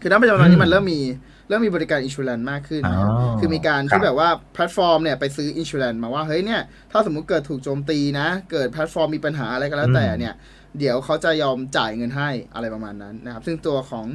[0.00, 1.00] คือณปัจจุบันนี้มันเริ่มมี
[1.48, 6.60] เริ่มมีบริการอินชู a นมากขึ้นนะครับอ๋อคือมีการครัที่บแบบว่าแพลตฟอร์มเนี่ยไปซื้ออินชู a นมาว่าเฮ้ยเนี่ย
[6.92, 10.34] ถ้าสมมุติเกิดถูกโจมตีนะ เกิดแพลตฟอร์มมีปัญหาอะไรก็แล้วแต่เนี่ย
[10.78, 14.06] เดี๋ยวเขาจะยอมจ่ายเงินให้อะไรประมาณนั้นนะครับ ซึ่งตัวของ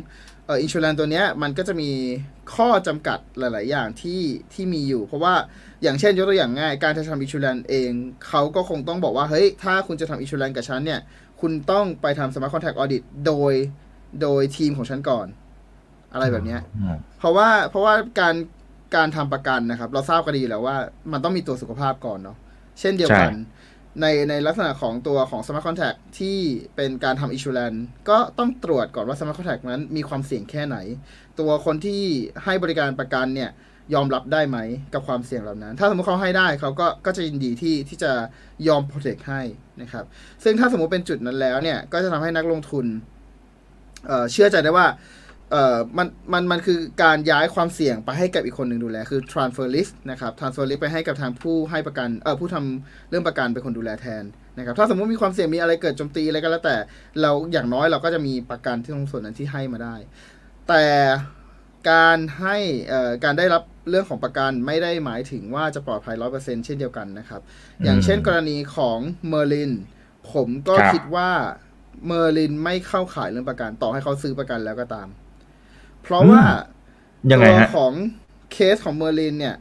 [0.45, 1.91] เอ่อ insurance ตัวเนี้ยมันก็จะมี
[2.55, 4.21] ข้อจำกัดหลาย ๆ อย่างที่
[4.53, 5.33] ที่มีอยู่ เพราะว่า
[5.83, 7.91] อย่างเช่นยกตัวอย่างง่าย การจะทำ insurance เอง
[8.27, 10.99] เขาก็คงต้องบอกว่าเฮ้ยถ้าคุณจะทำ insurance กับฉันเนี่ย
[11.41, 13.53] คุณต้องไปทำ smart contract audit โดย
[14.21, 15.27] โดยทีมของฉันก่อน
[16.13, 18.35] อะไรแบบเนี้ยอืมเพราะว่าเพราะว่าการ
[18.95, 20.77] การทำประกันนะครับ เราทราบกันดีอยู่แล้วว่า
[21.11, 22.37] มันต้องมีตัวสุขภาพก่อนเนาะ
[22.79, 23.33] เช่นเดียวกัน
[24.01, 26.37] ในในลักษณะของตัวของ Smart Contact ที่
[26.75, 30.77] เป็นการทำ Insurance ก็ต้องตรวจก่อนว่า Smart Contact นั้นมีความเสี่ยงแค่ไหน
[31.39, 32.01] ตัวคนที่
[32.43, 33.49] ให้บริการประกันเนี่ย
[33.93, 34.57] ยอมรับได้ไหม
[34.93, 38.11] กับความเสี่ยงเหล่านั้น ถ้าสมมติเขาให้ได้เขาก็ก็จะยินดีที่ที่จะ
[38.67, 39.41] ยอม protect ให้
[39.81, 40.05] นะครับ
[40.43, 42.85] ซึ่งถ้าสมมติเป็นจุดนั้นแล้วเนี่ย ก็จะทำให้นักลงทุน
[44.07, 44.87] เอ่อเชื่อใจได้ว่า
[45.51, 54.23] เอ่อมันมันมันคือการย้ายความเสี่ยงไปให้กับอีกคนหนึ่งดูแล คือ transfer risk นะครับ transfer risk ไปให้กับทางผู้ให้ประกันเอ่อผู้ทำเรื่องประกันเป็นคนดูแลแทน
[54.57, 56.75] นะครับ ถ้าสมมติมีความเสี่ยงมีอะไรเกิดโจมตีอะไรก็แล้วแต่
[57.21, 59.95] เราอย่างน้อยเราก็จะมีประกันที่ตรงส่วนนั้นที่ให้มาได้
[60.69, 60.85] แต่
[61.91, 62.57] การให้
[62.87, 67.41] เอ่อการได้รับเรื่องของประกันไม่ได้หมายถึงว่าจะปลอดภัยร้อเปอร์เซ็นเช่นเดียวกันนะครับ
[67.83, 69.71] อย่างเช่นกรณีของเมอร์ลิน
[70.33, 71.29] ผมก็ครับคิดว่า
[72.07, 75.07] เมอร์ลินไม่เข้าข่ายเรื่องประกัน ต่อให้เขาซื้อประกันแล้วก็ตาม
[76.03, 76.41] เพราะว่า
[77.31, 77.93] ยังไงตัวฮะของ
[78.51, 79.55] เคสของเมอร์ลินเนี่ย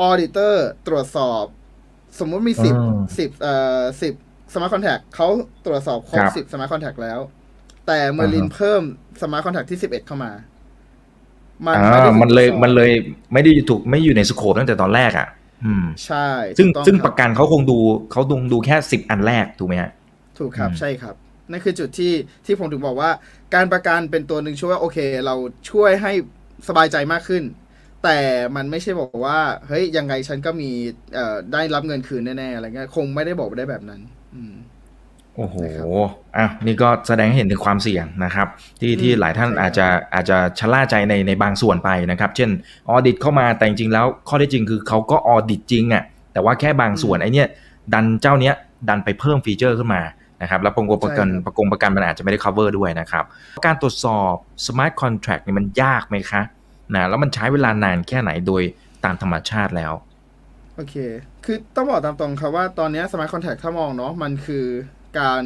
[0.00, 1.44] auditor ตรวจสอบ
[2.18, 4.14] สมมุติมีสิบอืมสิบเอ่อสิบ
[4.54, 5.28] smart contract เขา
[5.66, 7.20] ตรวจสอบครบครับสิบ smart contract แล้ว
[7.86, 8.82] แต่เมอร์ลินอ่าฮะเพิ่ม
[9.22, 10.32] smart contract ที่สิบเอ็ดเข้ามา
[11.66, 12.90] มันอ่าไม่ได้ถูกมันเลยตรวจสอบมันเลย
[13.32, 15.28] ไม่ได้ถูกไม่อยู่ใน scope ตั้งแต่ตอนแรกอะ
[15.64, 16.16] อืม ใช่
[16.56, 17.78] ซึ่งถูกต้องซึ่งคบประกันเขาคงดู
[18.10, 19.90] เขาดูดูแค่สิบอันแรกถูกไหมฮะ
[20.38, 21.14] ถูกครับอืมใช่ครับ
[21.50, 22.12] นั่นคือจุดที่
[22.46, 23.10] ที่ผมถึงบอกว่า
[23.54, 25.34] การประกันเป็นตัวหนึ่งช่วยว่าโอเค เรา
[25.70, 26.12] ช่วยให้
[26.68, 27.42] สบายใจมากขึ้น
[28.04, 28.18] แต่
[28.56, 30.70] มันไม่ใช่บอกว่า เฮ้ยยังไงฉันก็มี
[31.14, 34.00] เอ่อได้รับเงินคืนแน่ๆอะไรเงี้ยคงไม่ได้บอกได้แบบนั้น
[34.34, 34.54] อืม
[35.36, 35.88] โอ้โหนะครับ
[36.36, 38.48] อะนี่ก็แสดงให้เห็นถึงความเสี่ยงนะครับ
[38.80, 42.50] ที่อืมที่หลายท่านใช่ครับอาจจะอาจจะชะล่าใจในในบางส่วนไปนะครับ เช่น
[42.88, 47.48] audit เข้ามาแต่จริงๆแล้ว ข้อเท็จจริงคือเขาก็ audit จริงอะ แต่ว่าแค่บางส่วนไอ้เนี่ย
[47.94, 48.54] ดันเจ้าเนี้ย
[48.88, 50.02] ดันไปเพิ่ม feature ขึ้นมา
[50.42, 53.24] นะครับแล้วประกงประกันใช่ครับประกงประกันมันอาจจะไม่ได้ cover ด้วยนะครับ
[53.66, 54.34] การตรวจสอบ
[54.66, 56.42] smart contract เนี่ยมันยากไหมคะ
[56.94, 58.62] นะแล้วมันใช้เวลานานแค่ไหนโดย
[59.04, 59.92] ตามธรรมชาติแล้ว
[60.76, 60.94] โอเค
[61.44, 64.66] คือต้องบอกตามตรงครับว่าตอนเนี้ย smart contract ถ้ามองเนาะมันคือ
[65.18, 65.44] การ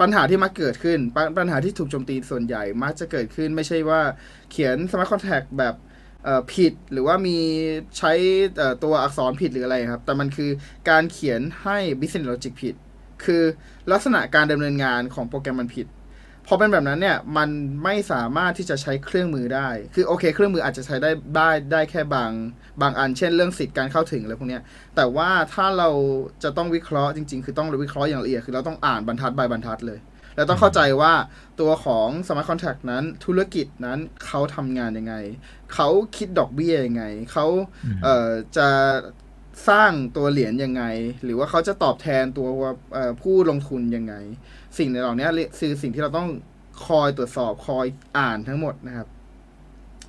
[0.00, 4.00] ปัญหาที่มักเกิดขึ้นปญปัญหาที่ถูกโจมตีส่วนใหญ่มักจะเกิดขึ้นไม่ใช่ว่า
[4.50, 5.74] เขียนสมาร์ทคอนแทคแบบ
[6.24, 7.38] เอ่อผิดหรือว่ามี
[7.98, 8.12] ใช้
[8.56, 10.50] เอ่อตัวอักษรผิดหรืออะไรครับ แต่มันคือ
[10.90, 12.74] การเขียนให้ business logic ผิด
[13.24, 13.42] คือ
[13.92, 15.86] ลักษณะการดำเนินงานของโปรแกรมมันผิด
[16.50, 17.48] พอเป็นแบบนั้นเนี่ย มัน
[17.84, 22.32] ไม่สามารถที่จะใช้เครื่องมือได้ คือโอเค เครื่องมืออาจจะใช้ได้ได้ได้แค่บาง
[22.82, 24.62] บางอัน เช่นเรื่องสิทธิ์การเข้าถึงอะไรพวกเนี้ย
[24.96, 25.90] แต่ว่าถ้าเรา
[26.42, 29.98] จะต้องวิเคราะห์จริง ๆ คือต้องวิเคราะห์อย่างละเอียด คือเราต้องอ่านบรรทัดบายบรรทัดเลย
[30.36, 31.12] แล้วต้องเข้าใจว่า
[31.60, 35.14] ตัวของ Smart Contract นั้น ธุรกิจนั้นเขาทำงานยังไง
[35.74, 37.46] เขาคิดดอกเบี้ยยังไง เขา
[38.04, 38.68] เอ่อจะ
[39.68, 40.82] สร้างตัวเหรียญยังไง
[41.24, 42.46] หรือว่าเขาจะตอบแทนตัว
[42.92, 44.14] เอ่อผู้ลงทุนยังไง
[44.78, 46.28] สิ่งเหล่านี้คือสิ่งที่เราต้อง
[46.86, 47.86] คอยตรวจสอบคอย
[48.18, 49.06] อ่านทั้งหมดนะครับ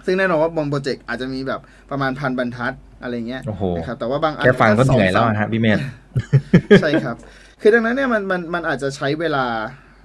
[0.06, 5.80] ซึ่งแน่นอนว่าบนโปรเจกต์อาจจะมีแบบประมาณพันบรรทัดอะไรเงี้ยโอ้โหนะครับแต่ว่าบางอันแค่ฟังก็สเหนื่อยแล้วสามอะฮะพี่เมธ
[6.82, 7.18] ใช่ครับ
[7.62, 9.46] คือดังนั้นเนี่ยมันมันมันอาจจะใช้เวลา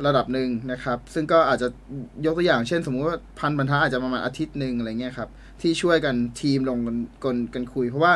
[0.06, 1.68] ระดับหนึ่งนะครับ ซึ่งก็อาจจะ
[2.24, 5.28] ยกตัวอย่างเช่น สมมุติว่าพันบรรทัดอาจจะประมาณอาทิตย์หนึ่งอะไรเงี้ยครับ
[5.60, 8.12] ที่ช่วยกันทีมลงกันกันกันคุย เพราะว่า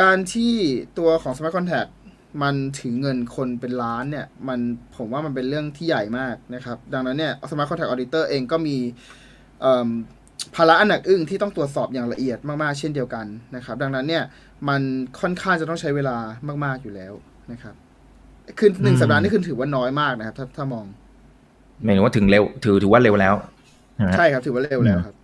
[0.00, 0.52] การที่
[0.98, 1.90] ตัวของ Smart Contact
[2.42, 4.60] มันถึงเงินคนเป็นล้านเนี่ย มัน
[4.96, 8.76] ผมว่ามันเป็นเรื่องที่ใหญ่มากนะครับ ดังนั้นเนี่ย Smart Contact Auditor เองก็มี
[9.60, 9.88] เอิ่ม
[10.56, 13.26] ภาระอันหนักอึ้งที่ต้องตรวจสอบอย่างละเอียดมากๆ เช่นเดียวกัน
[13.56, 14.24] นะครับ ดังนั้นเนี่ย
[14.68, 14.80] มัน
[15.20, 16.16] ค่อนข้างจะต้องใช้เวลา
[16.64, 17.12] มาก ๆอยู่แล้ว
[17.52, 17.74] นะครับ
[18.58, 20.84] คือหนึ่งอืมสัปดาห์นี่คือถือว่าน้อยมากนะครับ ถ้าถ้ามอง
[21.84, 23.34] หมายถึงว่าถึงเร็วถือถือว่าเร็วแล้ว
[23.98, 25.16] นะฮะใช่ครับถือว่าเร็วแล้วครับ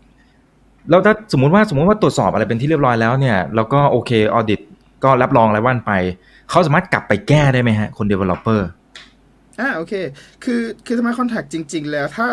[0.91, 4.61] แล้วถ้าสมมติว่าสมมติว่าตรวจสอบอะไรเป็นที่เรียบร้อยแล้วเนี่ยแล้วก็โอเค audit
[5.05, 5.93] ก็รับรองอะไรว่านไป
[6.51, 8.61] เขาสามารถกลับไปแก้ได้ไหมฮะ คน developer
[9.61, 9.95] อ่าโอเค
[10.45, 12.27] คือคือ smart contract จริง ๆ แล้วถ้า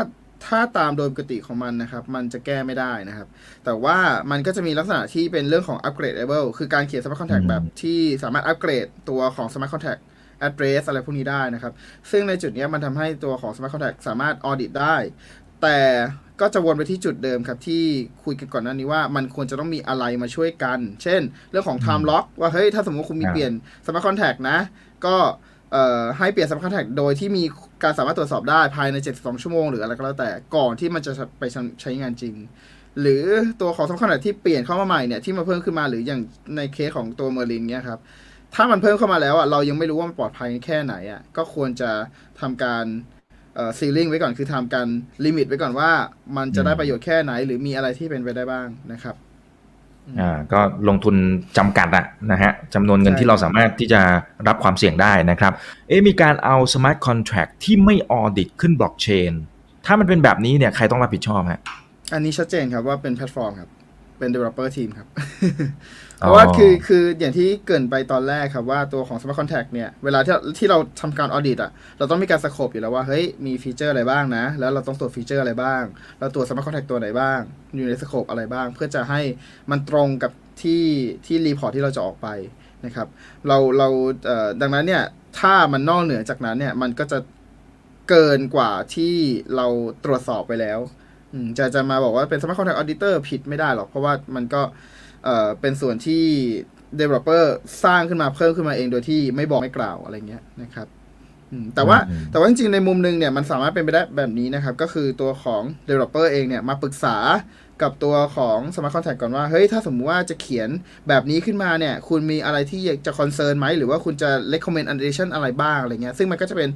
[0.46, 3.28] ถ้าตามโดยปกติของมันนะครับ มันจะแก้ไม่ได้นะครับ
[3.66, 3.98] แต่ว่า
[4.32, 10.02] มันก็จะมีลักษณะที่เป็นเรื่องของ upgradable คือการเขียน smart contract อืมแบบที่สามารถอัปเกรดตัวของ smart contract
[10.48, 11.74] address อะไรพวกนี้ได้นะครับ
[12.12, 14.96] ซึ่งในจุดเนี้ยมันทำให้ตัวของ smart contract สามารถ audit ได้
[15.62, 15.78] แต่
[16.42, 17.84] ก็จะวนไปที่จุดเดิมครับที่
[18.24, 21.22] คุยกันก่อนหน้านี้ว่ามันควรจะต้องมีอะไรมาช่วยกัน เช่น
[21.52, 23.52] เรื่องของ time lock ว่าเฮ้ยถ้าสมมติว่าคุณมีอ่าเปลี่ยน
[23.86, 24.60] smart contract นะ
[25.06, 25.16] ก็
[25.72, 27.44] เอ่อให้เปลี่ยน smart contract โดยที่มี
[27.84, 31.44] การสามารถตรวจสอบได้ภายใน 72 ชั่วโมงหรืออะไรก็แล้วแต่ก่อนที่มันจะไป
[31.82, 32.36] ใช้งานจริง
[33.02, 33.24] หรือ
[33.62, 36.22] ตัวของ smart contract ที่เปลี่ยนเข้ามาใหม่เนี่ยที่มาเพิ่มขึ้นมาหรืออย่าง
[36.58, 38.00] ในเคสของตัวเมอร์ลินเนี่ยครับ
[38.56, 41.92] ถ้ามันเพิ่มเข้ามาแล้วอะเรายังไม่รู้ว่ามันปลอดภัยแค่ไหนอะก็ควรจะ
[42.40, 43.15] ทำการเอ่อ
[43.80, 44.88] ceiling ไว้ก่อนคือทำการ
[45.26, 45.92] limit ไว้ก่อนว่า
[46.38, 49.16] มันจะได้ประโยชน์แค่ไหน หรือมีอะไรที่เป็นไปได้บ้างนะครับ
[50.20, 51.16] อ่าก็ลงทุน
[51.58, 54.02] จำกัดอะนะฮะจำนวนเงินใช่ที่เราสามารถที่จะ
[54.48, 55.54] รับความเสี่ยงได้นะครับ
[55.88, 59.32] เอ๊ะมีการเอา smart contract ที่ไม่ audit ขึ้นบล็อกเชน
[59.86, 61.60] ถ้ามันเป็นแบบนี้เนี่ยใครต้องรับผิดชอบฮะ
[62.14, 63.70] อันนี้ชัดเจนครับว่าเป็นแพลตฟอร์มครับ
[64.20, 65.08] เป็น developer team ครับ
[66.18, 75.42] เพราะว่าคือคืออย่างที่เกริ่นไปตอนแรกครับว่าตัวของ Smart Contract เนี่ย เวลาที่ที่เราทำการ audit อะเราต้องมีการ scope อยู่แล้วว่า เฮ้ย มี feature อะไรบ้างนะ แล้วเราต้องตรวจ feature
[75.42, 75.84] อะไรบ้าง
[76.20, 77.40] เราตรวจ Smart Contact ตัวไหนบ้าง
[77.76, 79.22] อยู่ใน scope อะไรบ้าง เพื่อจะให้
[79.72, 80.84] มันตรงกับที่
[81.26, 82.28] ที่รีพอร์ตที่เราจะออกไป
[82.86, 83.08] นะครับ
[83.48, 83.88] เราเรา
[84.26, 85.04] เอ่อดังนั้นเนี่ย
[85.40, 87.20] ถ้ามันนอกเหนือจากนั้นเนี่ยมันก็จะ
[88.10, 89.16] เกินกว่าที่
[89.56, 89.68] เรา
[90.06, 90.80] ตรวจสอบไปแล้ว
[91.34, 94.62] อืมจะจะมาบอกว่าเป็น Smart Contract Auditor ผิดไม่ได้หรอก เพราะว่ามันก็
[95.26, 96.24] เอ่อเป็นส่วนที่
[97.00, 97.44] developer
[97.84, 100.88] สร้างขึ้นมาเพิ่มขึ้นมาเองโดยที่ไม่บอกไม่กล่าวอะไรเงี้ยนะครับ
[101.52, 107.18] อืมแต่ว่าอืมแต่ว่าจริงๆ ในมุมหนึงเนี่ยมันสามารถเป็นไปได้แบบนี้นะครับ ก็คือตัวของ developer เองเนี่ยมาปรึกษา
[107.82, 110.70] กับตัวของ smart contract ก่อนว่า เฮ้ย ถ้าสมมุติว่าจะเขียน
[111.08, 116.70] แบบนี้ขึ้นมาเนี่ย คุณมีอะไรที่อยากจะ concern ไหม หรือว่าคุณจะ recommend addition อะไรบ้างอะไรเงี้ยซึ่งมันก็จะเป็น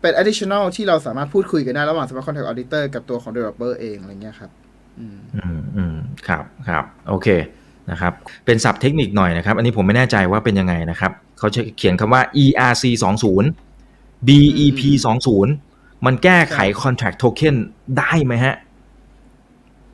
[0.00, 4.50] เป็น additional ที่เราสามารถพูดคุยกันได้ระหว่าง smart contract auditor กับตัวของ developer เองอะไรเงี้ยครับ
[4.98, 5.96] อืมอืมอืม
[6.28, 7.28] ครับครับโอเค
[7.90, 8.12] นะครับ
[8.46, 12.84] เป็นศัพท์เทคนิคหน่อยนะครับ อันนี้ผมไม่แน่ใจว่าเป็นยังไงนะครับเขาจะเขียนคำว่า ERC
[13.54, 14.80] 20 BEP
[15.42, 17.56] 20มันแก้ไข contract token
[17.98, 18.54] ได้ไหมฮะ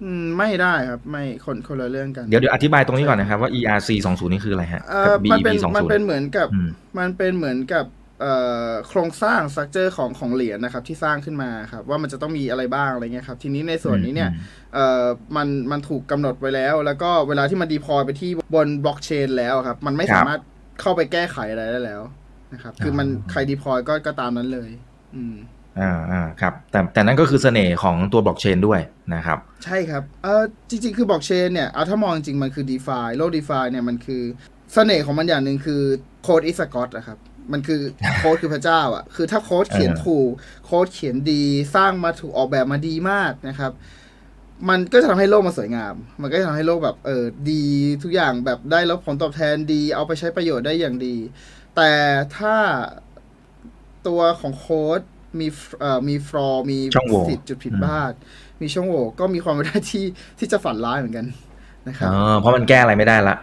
[0.03, 8.02] อืมไม่ได้ครับไม่คนคนละเรื่องกันเดี๋ยวเดี๋ยวอธิบายตรงนี้ก่อนนะครับว่า ERC 20นี่คืออะไรฮะเอ่กัอบมัน BEP เป็นมันเป็น20เหมือนกับอืมมันเป็นเหมือนกับเอ่อ
[8.89, 14.31] โครงสร้างสตรัคเจอร์ของของเหรียญนะครับที่สร้างขึ้นมาครับว่ามันจะต้องมีอะไรบ้างอะไรเงี้ยครับทีนี้ในส่วนนี้เนี่ย
[14.75, 15.05] เอ่อ
[15.37, 20.41] มันมันถูกกำหนดไว้แล้ว แล้วก็เวลาที่มันดีพอยไปที่บนบล็อกเชนแล้วครับ มันไม่ครับสามารถ
[20.81, 22.03] เข้าไปแก้ไขอะไรได้แล้ว
[22.53, 24.71] นะครับคือมันใคร deploy ก็ก็ตามนั้นเลย
[25.17, 25.37] อืม
[25.81, 28.81] อ่าอ่าครับแต่แต่นั่นก็คือเสน่ห์ของตัวบล็อกเชนด้วย
[29.15, 34.23] นะครับ ใช่ครับเออจริง ๆ คือบล็อกเชนเนี่ยเอาถ้ามองจริงๆมันคือ d e f i โลก d e f i เนี่ยมันคือ
[34.75, 35.83] เสน่ห์ของมันอย่างหนึ่งคือ
[36.23, 37.19] โค้ดอิสกอตนะครับ
[37.53, 37.81] มันคือ
[38.19, 40.31] โค้ดคือพระเจ้า อะ คือถ้าโค้ดเขียนอ่าถูก
[40.65, 43.73] โค้ดเขียนดีสร้างมาถูกออกแบบมาดีมากนะครับ
[44.69, 47.65] มันก็จะทำให้โลกมันสวยงาม มันก็จะทำให้โลกแบบเออดี
[48.03, 51.17] ทุกอย่างแบบได้รับผลตอบแทนดี เอาไปใช้ประโยชน์ได้อย่างดี
[51.77, 51.91] แต่
[52.37, 52.57] ถ้า
[54.07, 55.01] ตัวของโค้ด
[55.41, 55.47] มี
[55.81, 58.13] เอ่อมี flaw มีช่องโหว่สิทธิ์จุดผิดพลาด
[58.61, 60.05] มีช่องโหว่ก็มีความเป็นไปได้ที่
[60.39, 61.27] ที่จะฝันร้ายเหมือนกัน
[61.89, 63.37] นะครับอ๋อเพราะมันแก้อะไรไม่ได้ละ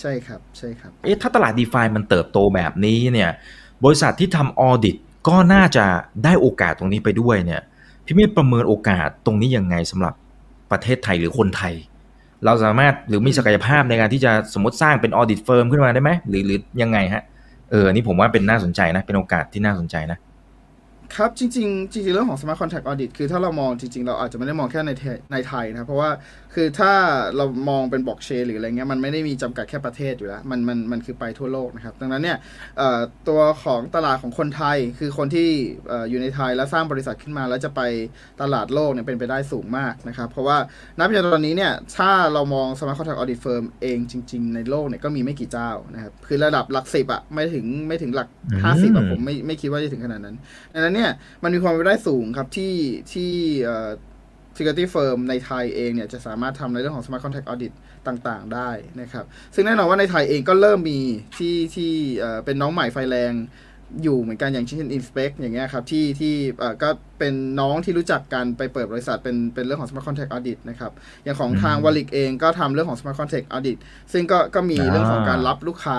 [0.00, 3.30] ใช่ครับใช่ครับเอ๊ะถ้าตลาด d e f i มันเติบโตแบบนี้เนี่ย
[3.84, 4.96] บริษัทที่ทำ audit
[5.28, 5.86] ก็น่าจะ
[6.24, 7.60] ได้โอกาสตรงนี้ไปด้วยเนี่ย
[8.04, 10.14] พี่เมฆประเมินโอกาสตรงนี้ยังไงสำหรับ
[10.70, 11.74] ประเทศไทยหรือคนไทย
[12.44, 17.22] เราสามารถหรือมีศักยภาพในการที่จะสมมติสร้างเป็น audit firm ขึ้นมาได้ไหมหรือหรือยังไงฮะ
[17.70, 20.18] เอออันนี่ผมว่าเป็นน่าสนใจนะเป็นโอกาสที่น่าสนใจนะ
[21.14, 26.10] ครับจริงๆจริงๆเรื่องของ Smart Contract Audit คือถ้าเรามองจริงๆ เราอาจจะไม่ได้มองแค่ในไทยในไทยนะครับเพราะว่า
[26.54, 26.92] คือถ้า
[27.36, 32.38] เรามองเป็นบล็อกเชนหรืออะไรเงี้ยมันไม่ได้มีจำกัดแค่ประเทศอยู่แล้ว มันมันมันคือไปทั่วโลกนะครับ ดังนั้นเนี่ย
[33.28, 35.48] ตัวของตลาดของคนไทยคือคนที่
[35.92, 37.80] ออยู่ในไทยแล้วสร้างบริษัทขึ้นมา แล้วจะไป
[38.40, 40.56] ตลาดโลกเนี่ยเป็นไปได้สูงมากนะครับ เพราะว่า
[40.98, 48.28] นับจนตอนนี้เนี่ยถ้าเรามอง Smart Contract Audit Firm เองจริง ๆ ในโลกเนี่ยก็มีไม่กี่เจ้านะครับคือระดับหลักสิบอะไม่ถึงไม่ถึงหลัก
[48.64, 50.36] ห้าสิบอะผมไม่ไม่คิดว่าจะถึงขนาดนั้น
[50.72, 51.10] ดังนั้นเนี่ย
[51.42, 52.74] มันมีความเป็นไปได้สูงครับที่
[53.12, 53.32] ที่
[54.56, 57.72] security firm ในไทยเองเนี่ยจะสามารถทำในเรื่องของ smart contract audit
[58.06, 61.00] ต่างๆ ได้นะครับ ซึ่งแน่นอนว่าในไทยเองก็เริ่มมี
[61.36, 63.34] ที่ที่เอ่อเป็นน้องใหม่ไฟแรง
[64.02, 66.88] อยู่เหมือนกันอย่างเช่น inspect อย่างเงี้ยครับที่ที่เอ่อก็
[67.18, 70.92] เป็นน้องที่รู้จักกันไปเปิดบริษัทเป็นเป็นเรื่องของ smart contract audit นะครับ
[71.24, 73.78] อย่างของทางอืมวอลิกเองก็ทำเรื่องของ smart contract audit
[74.12, 75.98] ซึ่งก็ก็มีอ่าเรื่องของการรับลูกค้า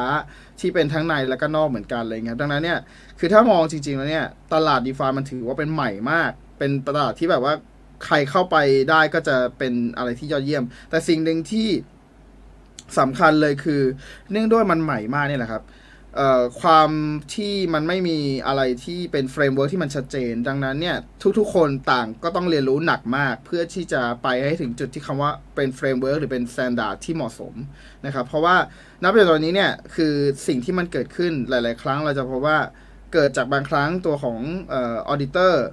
[0.60, 2.80] ที่เป็นทั้งในและก็นอกเหมือนกันเลยครับดังนั้นเนี่ย
[3.20, 7.54] คือถ้ามองจริงๆแล้วเนี่ยตลาด DeFi มันถือว่าเป็นใหม่มาก เป็นตลาดที่แบบว่า
[8.06, 8.56] ใครเข้าไป
[8.90, 11.68] ได้ก็จะเป็นอะไรที่ยอดเยี่ยม แต่สิ่งหนึ่งที่
[13.00, 13.82] สำคัญเลยคือ
[14.32, 15.64] เนื่องด้วยมันใหม่มากเนี่ยแหละครับ
[16.62, 16.90] ความ
[17.36, 20.98] ที่มันไม่มีอะไรที่เป็น framework ที่มันชัดเจน ดังนั้นเนี่ย
[21.38, 27.54] ทุกๆคนต่างก็ต้องเรียนรู้หนักมาก เพื่อที่จะไปให้ถึงจุดที่คำว่าเป็น framework หรือเป็น standard ที่เหมาะสม
[28.06, 28.56] นะครับเพราะว่า
[29.04, 30.14] นับจากตอนนี้เนี่ยคือ
[30.48, 32.58] สิ่งที่มันเกิดขึ้นหลาย ๆ ครั้งเราจะพบว่า
[33.14, 34.40] เกิดจากบางครั้งตัวของ
[34.70, 34.76] เอ
[35.08, 35.66] อดิเตอร์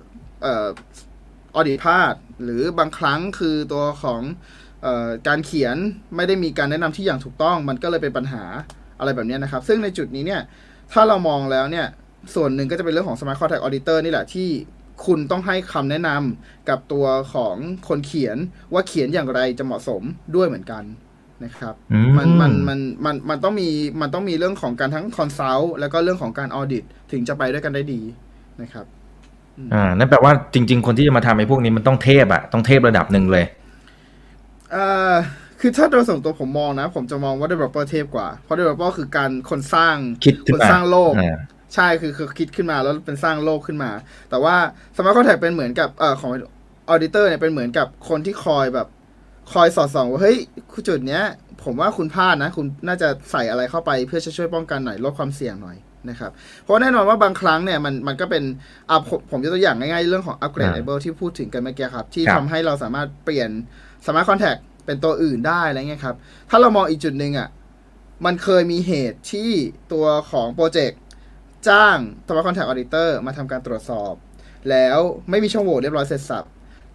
[1.54, 4.22] อ่อออดิตพลาดหรือบางครั้งคือตัวของ
[4.82, 5.76] เออการเขียน
[6.16, 8.42] ไม่ได้มีการแนะนำที่อย่างถูกต้อง มันก็เลยเป็นปัญหา
[8.98, 10.40] อะไรแบบเนี้ยนะครับ ซึ่งในจุดนี้เนี่ย
[10.92, 11.86] ถ้าเรามองแล้วเนี่ย
[12.34, 14.48] ส่วนหนึ่งก็จะเป็นเรื่องของ Smart Contract Auditor นี่แหละที่
[15.06, 17.56] คุณต้องให้คำแนะนำกับตัวของ
[17.88, 18.36] คนเขียน
[18.72, 20.02] ว่าเขียนอย่างไรจะเหมาะสม
[20.36, 20.84] ด้วยเหมือนกัน
[21.44, 23.68] นะครับอืมันมันมันมันมันต้องมี
[24.00, 28.00] มันต้องมีเรื่องของการทั้ง consult แล้วก็เรื่องของการ audit ถึงจะไปด้วยกันได้ดี
[28.62, 28.86] นะครับ
[29.74, 33.44] อ่านั่นแปลว่าจริง ๆ คนที่จะมาทำไอ้พวกนี้มันต้องเทพอะต้องเทพระดับหนึ่งเลย
[34.72, 35.12] เอ่อ
[35.60, 41.38] คือถ้าโดยส่วนตัวผมมองนะ ผมจะมองว่า developer เทพกว่า เพราะ developer คือการคนสร้างคิดขึ้นมาคนสร้างโลกอ่า
[41.74, 43.90] ใช่คือคือคิดขึ้นมาแล้วเป็นสร้างโลกขึ้นมา
[44.30, 44.54] แต่ว่า
[44.94, 46.32] smart contract เป็นเหมือนกับเอ่อของ
[46.92, 48.88] auditor เนี่ยเป็นเหมือนกับคนที่คอยแบบ
[49.52, 50.36] คอยสอดส่องว่าเฮ้ย
[50.72, 51.24] คุณจุดเนี้ย
[51.64, 55.76] ผมว่าคุณพลาดนะ คุณน่าจะใส่อะไรเข้าไปเพื่อจะช่วยป้องกันหน่อยลดความเสี่ยงหน่อย
[56.08, 56.30] นะครับ
[56.62, 58.44] เพราะแน่นอนว่าบางครั้งเนี่ยมันมันก็เป็น
[58.88, 63.50] อะผมผมยกตัวอย่างง่ายๆ เรื่องของ upgrade อ่า able ที่พูดถึงกันเมื่อกี้ครับ ที่ครับทำให้เราสามารถเปลี่ยน
[64.04, 66.16] smart contract เป็นตัวอื่นได้อะไรเงี้ยครับ
[66.50, 67.48] ถ้าเรามองอีกจุดหนึ่งอะ
[68.24, 69.50] มันเคยมีเหตุที่
[69.92, 71.00] ตัวของโปรเจกต์
[71.68, 74.12] จ้าง smart contract auditor มาทำการตรวจสอบ
[74.70, 74.98] แล้ว
[75.30, 76.44] ไม่มีช่องโหว่เรียบร้อยเสร็จสับ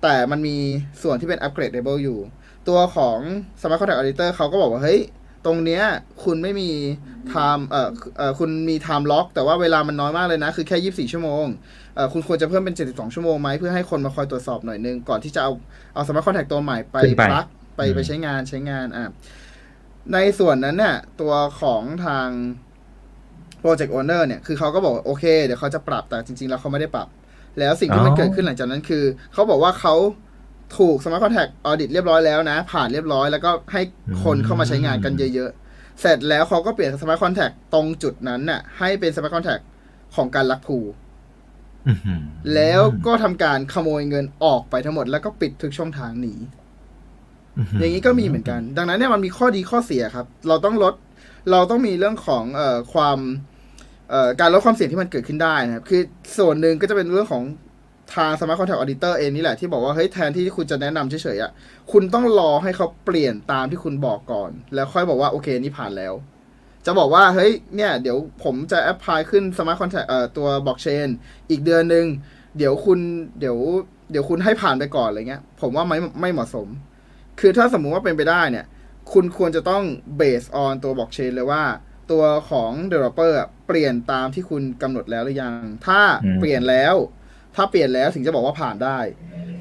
[0.04, 0.58] แต่มันมี
[1.02, 2.20] ส่วนที่เป็น upgradable อยู่
[2.68, 3.18] ตัวของ
[3.60, 5.00] smart contract auditor เขาก็บอกว่า เฮ้ย
[5.45, 5.84] ตรงเนี้ย
[6.23, 6.69] คุณไม่มี
[7.34, 10.77] time เอ่อเอ่อคุณมี time lock แต่ว่าเวลามันน้อยมากเลยนะ คือแค่
[11.08, 11.45] 24 ชั่วโมง
[11.95, 15.51] เอ่อคุณควรจะเพิ่มเป็น 72 ชั่วโมงไหมเพื่อให้คนมาคอยตรวจสอบหน่อยนึง ก่อนที่จะเอา
[15.93, 17.45] เอา smart contract ตัวใหม่ไปขึ้นไป ปลัก
[17.77, 19.12] ไปอืมไปใช้งานใช้งานอะ
[20.13, 22.27] ในส่วนนั้นเนี่ยตัวของทาง
[23.63, 27.08] Project Owner เนี่ย คือเขาก็บอกว่าโอเค เดี๋ยวเขาจะปรับแต่จริง ๆ แล้วเขาไม่ได้ปรับ
[27.60, 29.03] แล้วสิ่งที่มันอ๋อ เกิดขึ้นหลังจากนั้นคือ
[29.34, 29.93] เขาบอกว่าเขา
[30.78, 33.82] ถูก Smart Contract Audit เรียบร้อยแล้วนะ ผ่านเรียบร้อยแล้วก็ให้
[34.23, 39.63] คนเข้ามาใช้งานกันเยอะๆ เสร็จแล้วเขาก็เปลี่ยน Smart Contract ตรงจุดนั้นน่ะ ให้เป็น Smart Contract
[40.15, 40.78] ของการลักพู
[41.88, 42.21] อื้อหือ
[42.56, 46.34] แล้วก็ทำการขโมยเงินออกไปทั้งหมด แล้วก็ปิดทุกช่องทางหนี
[47.80, 50.93] อย่างนี้ก็มีเหมือนกัน ดังนั้นเนี่ยมันมีข้อดีข้อเสียครับ เราต้องลด
[51.51, 53.17] เราต้องมีเรื่องของเอ่อความ
[54.10, 56.01] เอ่อการลดความเสี่ยงที่มันเกิดขึ้นได้นะครับ คือ
[56.38, 57.43] ส่วนหนึ่งก็จะเป็นเรื่องของ
[58.13, 61.52] ทาง Smart Contract Auditor เองนี่แหละที่บอกว่า เฮ้ยแทนที่คุณจะแนะนำเฉยๆอะ
[61.91, 66.13] คุณต้องรอให้เขาเปลี่ยนตามที่คุณบอกก่อน แล้วค่อยบอกว่า โอเค นี่ผ่านแล้ว
[66.86, 71.08] จะบอกว่า เฮ้ย เนี่ย เดี๋ยวผมจะ apply ขึ้น smart contract เอ่อตัวบล็อกเชน
[71.50, 72.06] อีกเดือนหนึ่ง
[72.58, 73.00] เดี๋ยวคุณ
[73.39, 73.58] เดี๋ยว
[74.12, 76.68] เดี๋ยวคุณให้ผ่านไปก่อนอะไรเงี้ย ผมว่าไม่ไม่เหมาะสม
[77.39, 78.65] คือถ้าสมมุติว่าเป็นไปได้เนี่ย
[79.13, 79.84] คุณควรจะต้อง
[80.18, 81.63] เบสออนตัวบล็อกเชนเลยว่า
[82.12, 86.96] ตัวของ developer อะเปลี่ยนตามที่คุณกำหนดแล้วหรือยัง ถ้าอืมเปลี่ยนแล้ว
[87.56, 88.98] ถ้าเปลี่ยนแล้วถึงจะบอกว่าผ่านได้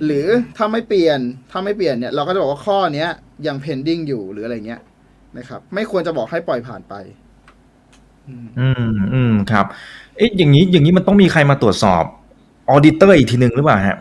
[0.05, 0.27] หรือ
[0.57, 1.19] ถ้าไม่เปลี่ยน
[1.51, 3.09] ถ้าไม่เปลี่ยนเนี่ยเราก็จะบอกว่าข้อเนี้ย
[3.47, 4.81] ยัง pending อยู่หรืออะไรเงี้ย
[5.39, 6.95] นะครับ ไม่ควรจะบอกให้ปล่อยผ่านไป
[8.29, 9.67] อืมอืมอืมครับ
[10.17, 12.05] เอ๊ะอย่างนี้อย่างนี้มันต้องมีใครมาตรวจสอบ
[12.71, 13.99] auditor อีกทีหนึ่งหรือเปล่าฮะ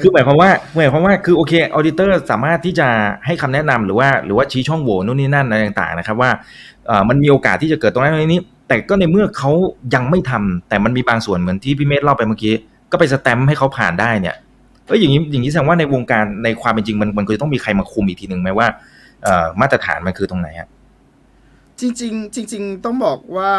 [0.00, 2.88] คือหมายความว่าหมายความว่าคือโอเค auditor สามารถที่จะ
[3.26, 6.30] ให้คำแนะนำหรือว่าหรือว่าชี้ช่องโหว่นู่นนี่นั่นอะไรต่างๆนะครับว่า
[6.86, 9.50] เอ่อมันมีโอกาสที่จะเกิดตรงนั้นตรงนี้ แต่ก็ในเมื่อเขา
[9.94, 12.54] ยังไม่ทำแต่มันมีบางส่วนเหมือนที่พี่เมธเล่าไปเมื่อกี้
[12.92, 14.36] ก็ไปสแตมป์ให้เขาผ่านได้เนี่ย
[14.86, 18.66] เอ้ยอย่างนี้อย่างนี้แสดงว่าในวงการในความเป็นจริงมันมันควรจะต้องมีใครมาคุมอีกทีหนึ่งไหมว่า
[19.24, 20.68] เอ่อมาตรฐานมันคือตรงไหนฮะ
[21.80, 23.52] จริงๆจริง ๆ ต้องบอกว่า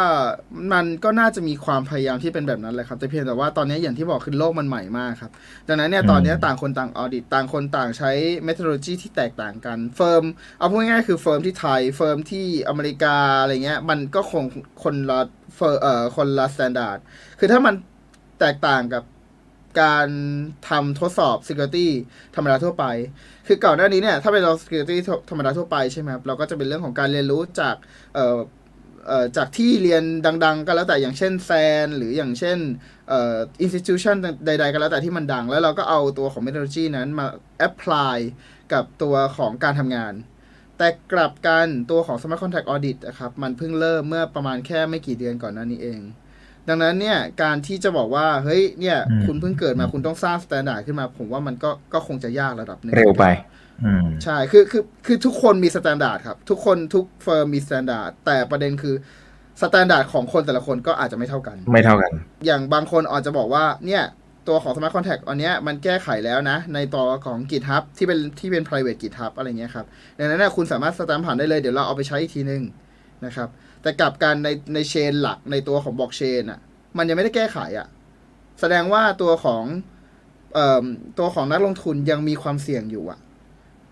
[0.73, 5.31] มันก็น่าจะมีความพยายามที่เป็นแบบนั้นแหละครับ แต่เพียงแต่ว่าตอนนี้อย่างที่บอกคือโลกมันใหม่มากครับ
[5.67, 8.11] ดังนั้นเนี่ยอืมตอนนี้ต่างคนต่างออดิตต่างคนต่างใช้
[8.43, 10.23] เมท h โลจีที่แตกต่างกันเฟิร์ม
[10.57, 14.43] เอาพูดง่ายๆคือเฟิร์มที่ไทยเฟิร์มที่อเมริกาอะไรเงี้ยมันก็คง
[14.83, 15.19] คนละ
[15.55, 16.97] firm เอ่อคนละ standard
[17.39, 17.73] คือถ้ามัน
[18.39, 19.03] แตกต่างกับ
[19.81, 20.07] การ
[20.69, 21.87] ทำทดสอบ Security
[22.35, 22.85] ธรรมดาทั่วไป
[23.47, 24.97] คือก่อนหน้านี้เนี่ย ถ้าเป็นเรา Security
[25.29, 27.75] ธรรมดาทั่วไปใช่ไหมครับ เราก็จะเป็นเรื่องของการเรียนรู้จาก
[28.15, 28.39] เอ่อ
[29.37, 30.03] จากที่เรียน
[30.45, 32.57] ดัง ๆ ก็แล้วแต่อย่างเช่น SANS หรืออย่างเช่น
[33.11, 37.27] อ่อ institution ใด ๆ ก็แล้วแต่ที่มันดัง แล้วเราก็เอาตัวของ methodology นั้นมา
[37.67, 38.17] apply
[38.73, 40.13] กับตัวของการทำงาน
[40.77, 45.99] แต่กลับกันตัวของ Smart Contract Audit นะครับ มันเพิ่งเริ่มเมื่อประมาณแค่ไม่กี่เดือนก่อนหน้านี้เอง
[46.69, 53.25] ดังนั้นเนี่ยการที่จะบอกว่าเฮ้ยเนี่ยอืมคุณเพิ่งเกิดมาคุณต้องสร้าง standard ขึ้นมา ผมว่ามันก็ก็คงจะยากระดับหนึ่งเร็วไป
[53.85, 58.95] อืมใช่คือคือคือทุกคนมี standard ครับ ทุกคนทุก firm มี standard แต่ประเด็นคือ
[59.61, 62.11] standard ของคนแต่ละคนก็อาจจะไม่เท่ากัน ไม่เท่ากัน
[62.45, 64.03] อย่างบางคนอาจจะบอกว่าเนี่ย
[64.47, 69.85] ตัวของ Smart Contract อันเนี้ยมันแก้ไขแล้วนะ ในตัวของ GitHub ที่เป็นที่เป็น private GitHub อะไรเงี้ยครับ
[70.17, 72.61] ดังนั้นเนี่ยคุณสามารถสแตมป์ผ่านได้เลย เดี๋ยวเราเอาไปใช้อีกทีนึง
[73.25, 73.47] นะครับ
[73.83, 76.59] แต่กลับกันในใน chain หลักในตัวของบล็อกเชนอะ
[76.97, 77.87] มันยังไม่ได้แก้ไขอะ
[78.59, 79.63] แสดงว่าตัวของ
[80.53, 80.83] เอ่อ
[81.19, 83.19] ตัวของนักลงทุนยังมีความเสี่ยงอยู่อะ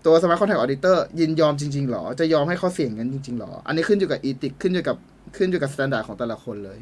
[0.06, 4.96] ตัว Smart Contract Auditor ยินยอมจริงๆหรอ จะยอมให้เขาเสี่ยงกันจริงๆหรอ อันนี้ขึ้นอยู่กับ ethic ขึ้นอยู่กับ
[5.36, 6.78] ขึ้นอยู่กับ standard ของแต่ละคนเลย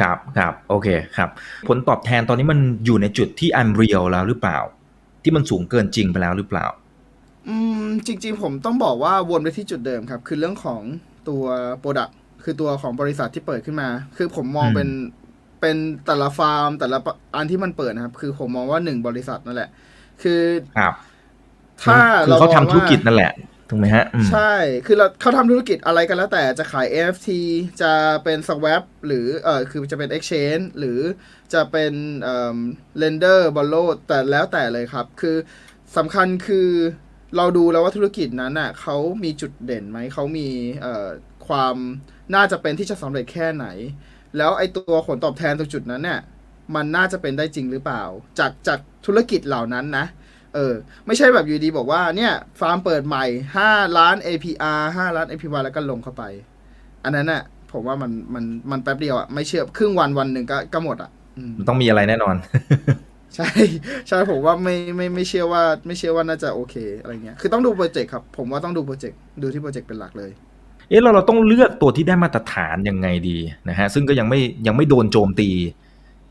[0.00, 1.30] ครับครับโอเคครับ
[1.68, 4.58] ผลตอบแทนตอนนี้มันอยู่ในจุดที่ unreal แล้วหรือเปล่า
[5.22, 6.66] ที่มันสูงเกินจริงไปแล้วหรือเปล่า
[7.48, 10.82] อืมจริง ๆ ผมต้องบอกว่าวนไปที่จุดเดิมครับ คือเรื่องของ
[11.28, 11.44] ตัว
[11.78, 12.08] product
[12.44, 14.88] คือตัวของบริษัทที่เปิดขึ้นมา คือผมมองอืมเป็น
[15.60, 16.98] เป็นแต่ละฟาร์ม แต่ละ
[17.36, 19.70] อันที่มันเปิดนะครับ คือผมมองว่าหนึ่งบริษัทนั่นแหละ
[20.22, 20.42] คือ
[20.78, 20.94] ครับ
[21.82, 23.32] ถ้าคือเราเขามองทำธุรกิจว่านั่นแหละ
[23.70, 24.52] ถูกไหมฮะอืมใช่
[24.86, 27.28] คือเราเขาทำธุรกิจอะไรกันแล้วแต่จะขาย NFT
[27.82, 27.92] จะ
[28.24, 30.98] เป็น swap หรือเออคือจะเป็น exchange หรือ
[31.54, 32.58] จะเป็นเอ่อ
[33.02, 35.36] lender borrow แต่แล้วแต่เลยครับ คือ
[35.96, 36.68] สำคัญคือ
[37.36, 40.48] เราดูแล้วว่าธุรกิจนั้นน่ะเขามีจุดเด่นไหม เขามี
[40.82, 41.06] เอ่อ
[41.48, 41.76] ความ
[42.34, 43.66] น่าจะเป็นที่จะสำเร็จแค่ไหน
[44.36, 46.20] แล้วไอ้ตัวผลตอบแทนตรงจุดนั้นเนี่ย
[46.74, 48.02] มันน่าจะเป็นได้จริงหรือเปล่า
[48.38, 50.06] จากจากธุรกิจเหล่านั้นนะ
[50.54, 50.74] เออ
[51.06, 53.24] ไม่ใช่แบบอยู่ดีบอกว่าเนี่ยฟาร์มเปิดใหม่
[53.62, 56.24] 5 ล้าน APR 5 ล้าน APY แล้วก็ลงเข้าไป
[57.04, 62.34] อันนั้นน่ะผมว่ามันมันมันแป๊บเดียวอะไม่เชื่อครึ่งวันวันหนึ่งก็ก็หมดอะอืมมันต้องมีอะไรแน่นอน
[63.36, 63.48] ใช่
[64.08, 70.30] ใช่ผมว่าไม่ไม่ไม่เชื่อว่า ไม่เชื่อว่าน่าจะโอเคอะไรเงี้ยคือต้องดูโปรเจกต์ครับ ผมว่าต้องดูโปรเจกต์ดูที่โปรเจกต์เป็นหลักเลย
[70.88, 75.50] เอ๊ะเราเราต้องเลือกตัวที่ได้มาตรฐานยังไงดีนะฮะซึ่งก็ยังไม่ยังไม่โดนโจมตี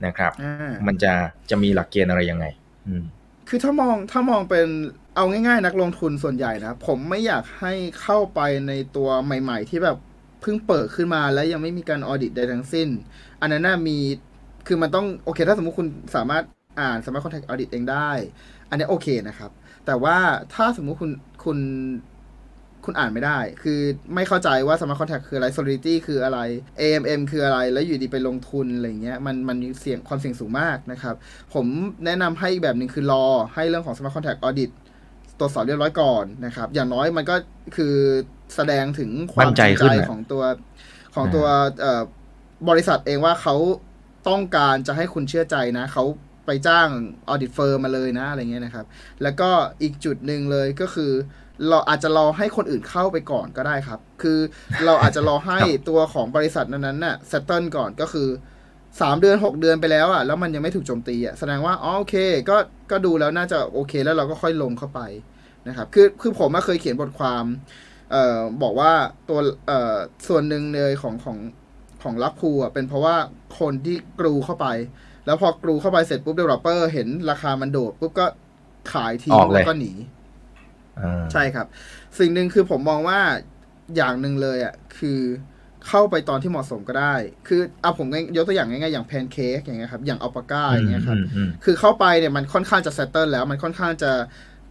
[0.05, 1.13] นะครับอ่ามันจะ
[1.49, 2.45] จะมีหลักเกณฑ์อะไรยังไง
[2.87, 3.03] อืม
[3.49, 4.67] คือถ้ามองถ้ามองเป็น
[5.15, 9.97] เอาง่ายๆ นักลงทุนส่วนใหญ่นะผมไม่อยากให้เข้าไปในตัวใหม่ ๆ ที่แบบ
[10.41, 12.87] เพิ่งเปิดขึ้นมาแล้วยังไม่มีการ audit ใดทั้งสิ้น
[13.41, 13.97] อันนั้นน่ามี
[14.67, 16.43] คือมันต้องโอเค ถ้าสมมุติคุณสามารถ
[16.79, 18.09] อ่านสามารถคอนแทคออดิตเองได้
[18.69, 19.51] อันนี้โอเคนะครับ
[19.85, 20.17] แต่ว่า
[20.53, 21.11] ถ้าสมมุติคุณ
[21.45, 21.57] คุณ
[22.87, 23.79] คุณอ่านไม่ได้ คือ
[24.15, 26.39] ไม่เข้าใจว่า Smart Contract คืออะไร Solidity คืออะไร
[26.81, 31.15] AMM คืออะไร แล้วอยู่ดีไปลงทุนอะไรเงี้ย มันมันมีเสี่ยงความเสี่ยงสูงมากนะครับ
[31.53, 31.65] ผม
[32.05, 34.71] แนะนำให้อีกแบบหนึ่งคือรอให้เรื่องของ Smart Contract Audit
[35.39, 37.35] ตรวจสอบเรียบร้อยก่อนนะครับ อย่างน้อยมันก็
[37.75, 37.95] คือ
[38.55, 40.43] แสดงถึงความมั่นใจจริงขึ้นใจอะของตัว
[41.15, 41.45] ของตัว
[41.79, 42.01] เอ่อ
[42.69, 43.55] บริษัทเองว่าเขา
[44.29, 46.05] ต้องการจะให้คุณเชื่อใจนะเขา
[46.45, 46.89] ไปจ้าง
[47.29, 48.85] audit firm มาเลยนะอะไรเงี้ยนะครับ
[49.23, 49.49] แล้วก็
[49.81, 51.11] อีกจุดหนึ่งเลยก็คือ
[51.69, 54.39] เราอาจจะรอให้คนอื่นเข้าไปก่อนก็ได้ครับ คือ
[54.85, 58.27] เราอาจจะรอให้ตัวของบริษัทนั้นๆน่ะ settle ก่อนก็คือ
[59.01, 62.15] สามเดือนหกเดือนไปแล้วอะแล้วมันยังไม่ถูกโจมตีอะแสดงว่าอ๋อโอเค
[62.49, 62.57] ก็
[62.91, 65.01] ก็ดูแล้วน่าจะโอเค แล้วเราก็ค่อยลงเข้าไป
[65.67, 67.43] นะครับคือคือผมอะเคยเขียนบทความ
[68.11, 68.91] เอ่อบอกว่า
[69.29, 69.95] ตัวเอ่อ
[70.27, 71.37] ส่วนหนึ่งเลยของของ
[72.03, 73.15] ของลักพูอะเป็นเพราะว่า
[73.59, 74.67] คนที่กรูเข้าไป
[75.25, 78.25] แล้วพอกรูเข้าไปเสร็จปุ๊บ developer เห็นราคามันโดดปุ๊บก็
[78.93, 80.16] ขายทิ้องอกเลยแล้วก็หนีอ่า
[81.33, 81.67] ใช่ครับ
[82.19, 83.19] สิ่งหนึ่งคือผมมองว่า
[83.95, 85.19] อย่างหนึ่งเลยอะคือ
[85.87, 87.15] เข้าไปตอนที่เหมาะสมก็ได้
[87.47, 94.11] คือเอาผมง่ายยกตัวอย่างง่ายๆอย่างแพนเค้กอย่างเงี้ยครับ อย่างอัลปาก้าอย่างเงี้ยครับอืมอืมคือเข้าไปเนี่ยมันค่อนข้างจะเซตเติลแล้ว มันค่อนข้างจะ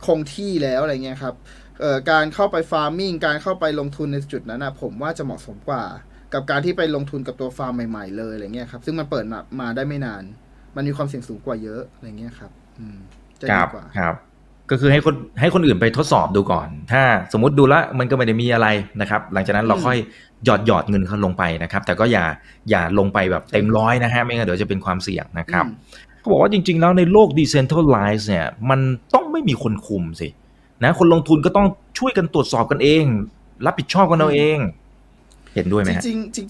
[0.06, 1.34] คงที่แล้วอะไรเงี้ยครับ
[1.80, 5.84] เอ่อการเข้าไปฟาร์มิงการเข้าไปลงทุนในจุดนั้นนะผมว่าจะเหมาะสมกว่า
[6.34, 10.22] กับการที่ไปลงทุนกับตัวฟาร์มใหม่ ๆ เลยอะไรเงี้ยครับ ซึ่งมันเปิดมามาได้ไม่นาน
[10.76, 12.98] มันมีความเสี่ยงสูงกว่าเยอะอะไรเงี้ยครับ อืม
[13.40, 14.14] จะคดีรับกว่า ครับ
[14.70, 17.02] ก็คือให้คนให้คนอื่นไปทดสอบดูก่อน ถ้า
[17.32, 18.68] สมมติดูแล้วมันก็ไม่ได้มีอะไร
[19.00, 19.98] นะครับ หลังจากนั้นเราอืมค่อย
[20.44, 22.24] หยอดหยอดเงินเขาลงไปนะครับ แต่ก็อย่า
[22.70, 25.74] อย่าลงไปแบบเต็มร้อยนะฮะ ไม่งั้นเดี๋ยวจะเป็นความเสี่ยงนะครับอืม
[26.20, 28.80] เขาบอกว่าจริง ๆ แล้วในโลก decentralized เนี่ย มัน
[29.14, 30.28] ต้องไม่มีคนคุมสิ
[30.84, 31.66] นะ คนลงทุนก็ต้อง
[31.98, 33.04] ช่วยกันตรวจสอบกันเอง
[33.66, 34.58] รับผิดชอบกันเอาเอง
[35.56, 36.46] เห็นด้วยไหมจฮะริจริง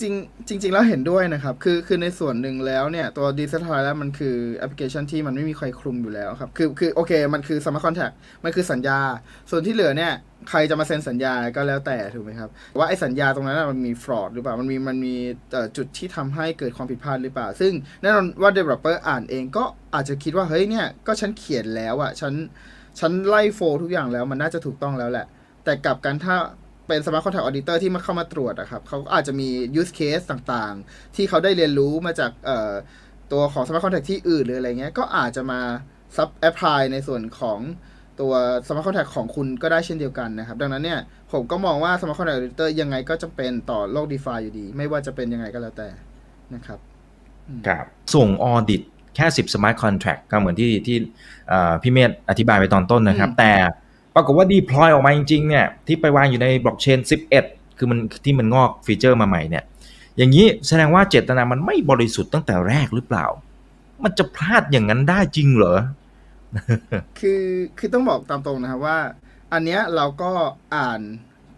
[0.49, 8.11] จริง ๆ แล้วเห็นด้วยนะครับ คือคือในส่วนหนึ่งแล้วเนี่ยตัวดิจิทัลแล้วมันคือแอปพลิเคชันที่มันไม่มีใครคุมอยู่แล้วครับ คือคือโอเค มันคือ smart contract
[8.45, 8.99] มันคือสัญญา
[9.51, 10.13] ส่วนที่เหลือเนี่ย
[10.51, 15.15] ใครจะมาเซ็นสัญญาก็แล้วแต่ถูกไหมครับ ว่าไอ้สัญญาตรงนั้นมันมี fraud หรือเปล่า มันมีมันมี
[15.77, 22.35] จุดที่ทำให้เกิดความผิดพลาดหรือเปล่า ซึ่งแน่นอนว่า developer อ่านเองก็อาจจะคิดว่าเฮ้ยเนี่ยก็ฉันเขียนแล้วอะฉัน
[23.01, 25.27] ฉันไล่โฟทุกอย่างแล้วมันน่าจะถูกต้องแล้วแหละ
[25.65, 26.37] แต่กลับกันถ้า
[26.87, 29.49] เป็น Smart Contract Auditor ที่มาเข้ามาตรวจอะครับเขาก็อาจจะมี
[29.81, 32.73] use case ต่างๆ ที่เขาได้เรียนรู้มาจากเอ่อ
[33.33, 35.61] ตัวของ Smart Contract ที่อื่นหรืออะไรเงี้ย ก็อาจจะมา
[36.17, 37.59] sub apply ในส่วนของ
[38.21, 38.33] ตัว
[38.67, 41.01] Smart Contract ของคุณก็ได้เช่นเดียวกันนะครับ ดังนั้นเนี่ย
[41.33, 45.89] ผมก็มองว่า Smart Contract Auditor ยังไงก็จำเป็นต่อโลก DeFi อยู่ดี ไม่ว่าจะเป็นยังไงก็แล้วแต่
[46.55, 46.79] นะครับ
[47.67, 47.85] ครับ
[48.15, 48.83] ส่งออดิต
[49.17, 50.97] แค่ 10 smart contract ก็เหมือนที่ที่
[51.49, 53.53] เอ่อพี่เมธอธิบายไปตอนต้นนะครับอืมแต่
[54.17, 56.99] ปรากฏว่า deploy ออกมาจริงๆเนี่ยที่ไปวางอยู่ในบล็อกเชน
[57.39, 59.65] 11 คือมันที่มันงอกฟีเจอร์มาใหม่เนี่ย
[60.17, 63.27] อย่างนี้แสดงว่าเจตนามันไม่บริสุทธิ์ตั้งแต่แรกหรือเปล่า
[64.05, 65.79] มันจะพลาดอย่างนั้นได้จริงเหรอ
[67.21, 67.45] คือ
[67.79, 68.99] คือต้องบอกตามตรงนะครับว่า
[69.53, 70.31] อันเนี้ยเราก็
[70.77, 71.01] อ่าน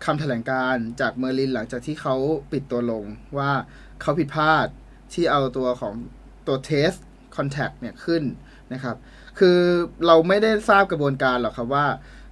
[0.04, 2.14] คำแถลงการณ์จากเมอร์ลินหลังจากที่เขา
[2.52, 3.04] ปิดตัวลง
[3.38, 3.50] ว่า
[4.00, 4.66] เขาผิดพลาด
[5.12, 5.92] ที่เอาตัวของ
[6.46, 6.92] ตัว test
[7.36, 8.22] contract เนี่ยขึ้น
[8.72, 8.96] นะครับ
[9.38, 9.58] คือ
[10.06, 11.86] เราไม่ได้ทราบกระบวนการหรอกครับว่า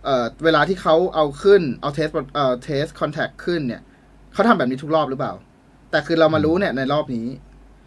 [0.06, 3.82] เอ่อเวลาที่เขาเอาขึ้นเอา test เอ่อ test contract ขึ้นเนี่ย
[4.32, 5.32] เขาทำแบบนี้ทุกรอบหรือเปล่า
[5.90, 7.26] แต่คือเรามารู้เนี่ยในรอบนี้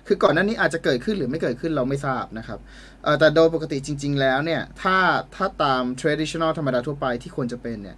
[0.07, 2.59] คือก่อนหน้านี้อาจจะเกิดขึ้นหรือไม่เกิดขึ้นเราไม่ทราบนะครับ
[3.03, 4.97] เอ่อแต่โดยปกติจริง ๆ แล้วเนี่ย ถ้า
[5.36, 7.97] ถ้าตาม traditional ธรรมดาทั่วไปที่ควรจะเป็นเนี่ย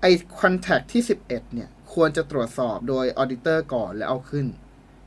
[0.00, 0.06] ไอ
[0.40, 4.46] contact ที่ 11 เนี่ย ควรจะตรวจสอบโดย auditor ก่อนแล้วเอาขึ้น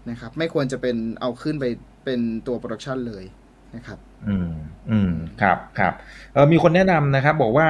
[0.10, 1.66] นะครับ ไม่ควรจะเป็นเอาขึ้นไป
[2.06, 3.26] เป็นตัว production เลย
[3.76, 4.52] นะครับ อืม
[4.89, 5.93] อืม ครับ ครับ
[6.34, 7.68] เออมีคนแนะนำนะครับ บอกว่า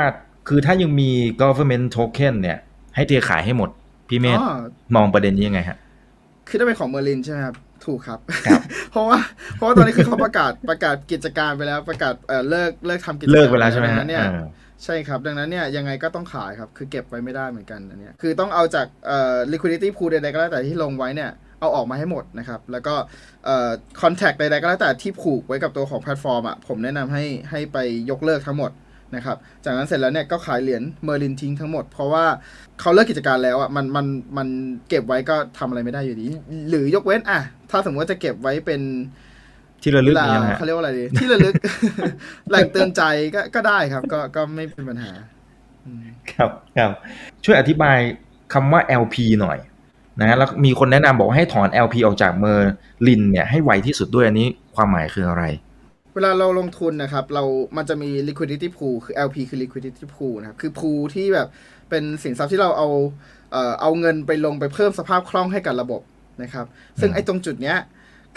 [0.47, 1.09] คือถ้ายังมี
[1.41, 2.57] government token เนี่ย
[2.95, 3.69] ให้เทขายให้หมด
[4.09, 4.57] พี่เมธอ๋อ
[4.95, 5.77] มองประเด็นนี้ยังไงฮะ
[6.47, 8.61] คือถ้าเป็นของเมอร์ลินใช่ไหมครับ ถูกครับครับ
[8.91, 9.19] เพราะว่า
[9.55, 14.47] เพราะว่าตอนนี้คือเขาประกาศประกาศกิจการไปแล้วประกาศเอ่อเลิกเลิกทำกิจการเลิกไปแล้วใช่ไหมฮะดังนั้นเนี่ยเออ
[14.83, 21.29] ใช่ครับ ดังนั้นเนี่ยยังไงก็ต้องขายครับ คือเก็บไว้ไม่ได้เหมือนกันอันเนี้ยคือต้องเอาจากเอ่อ liquidity pool ใดๆก็แล้วแต่ที่ลงไว้เนี่ย
[21.59, 22.95] เอาออกมาให้หมดนะครับ แล้วก็
[23.45, 23.69] เอ่อ
[24.01, 27.77] contract ใดๆก็แล้วแต่ที่ผูกไว้กับตัวของแพลตฟอร์มอะผมแนะนำให้ให้ไป
[28.09, 28.71] ยกเลิกทั้งหมด
[29.15, 32.25] นะครับ จากนั้นเสร็จแล้วเนี่ยก็ขายเหรียญเมอร์ลินทิ้งทั้งหมด เพราะว่า
[32.79, 34.05] เขาเลิกกิจการแล้วอะมันมัน
[34.37, 34.47] มัน
[34.89, 36.27] เก็บไว้ก็ทำอะไรไม่ได้อยู่ดี
[36.69, 37.39] หรือยกเว้นอะ
[37.71, 38.81] ถ้าสมมติว่าจะเก็บไว้เป็น
[39.81, 41.53] ที่ระลึกลาเนี่ยนะฮะเขาเรียกว่าอะไรดีที่ระลึก
[42.49, 43.01] แหล่งเตือนใจ
[43.35, 45.11] ก็ก็ได้ครับ ก็ก็ไม่เป็นปัญหา
[45.85, 46.91] อืมครับครับ
[47.45, 47.97] ช่วยอธิบาย
[48.53, 49.57] คำว่า LP หน่อย
[50.19, 52.73] นะฮะแล้วมีคนแนะนำบอกว่าให้ถอน LP ออกจากเมอร์
[53.07, 55.43] ลินเนี่ยให้ไวที่สุดด้วยอันนี้ความหมายคืออะไร
[56.13, 57.43] เวลาเราลงทุนนะครับ เรา
[57.77, 61.47] มันจะมี liquidity pool คือ LP คือ liquidity pool นะครับ คือ pool ที่แบบ
[61.89, 62.89] เป็นสินทรัพย์ที่เราเอา
[63.51, 66.01] เอ่อเอาเงินไปลงไปเพิ่มสภาพคล่องให้กับระบบ
[66.43, 66.65] นะครับ
[66.99, 67.77] ซึ่งอืมไอ้ตรงจุดเนี้ย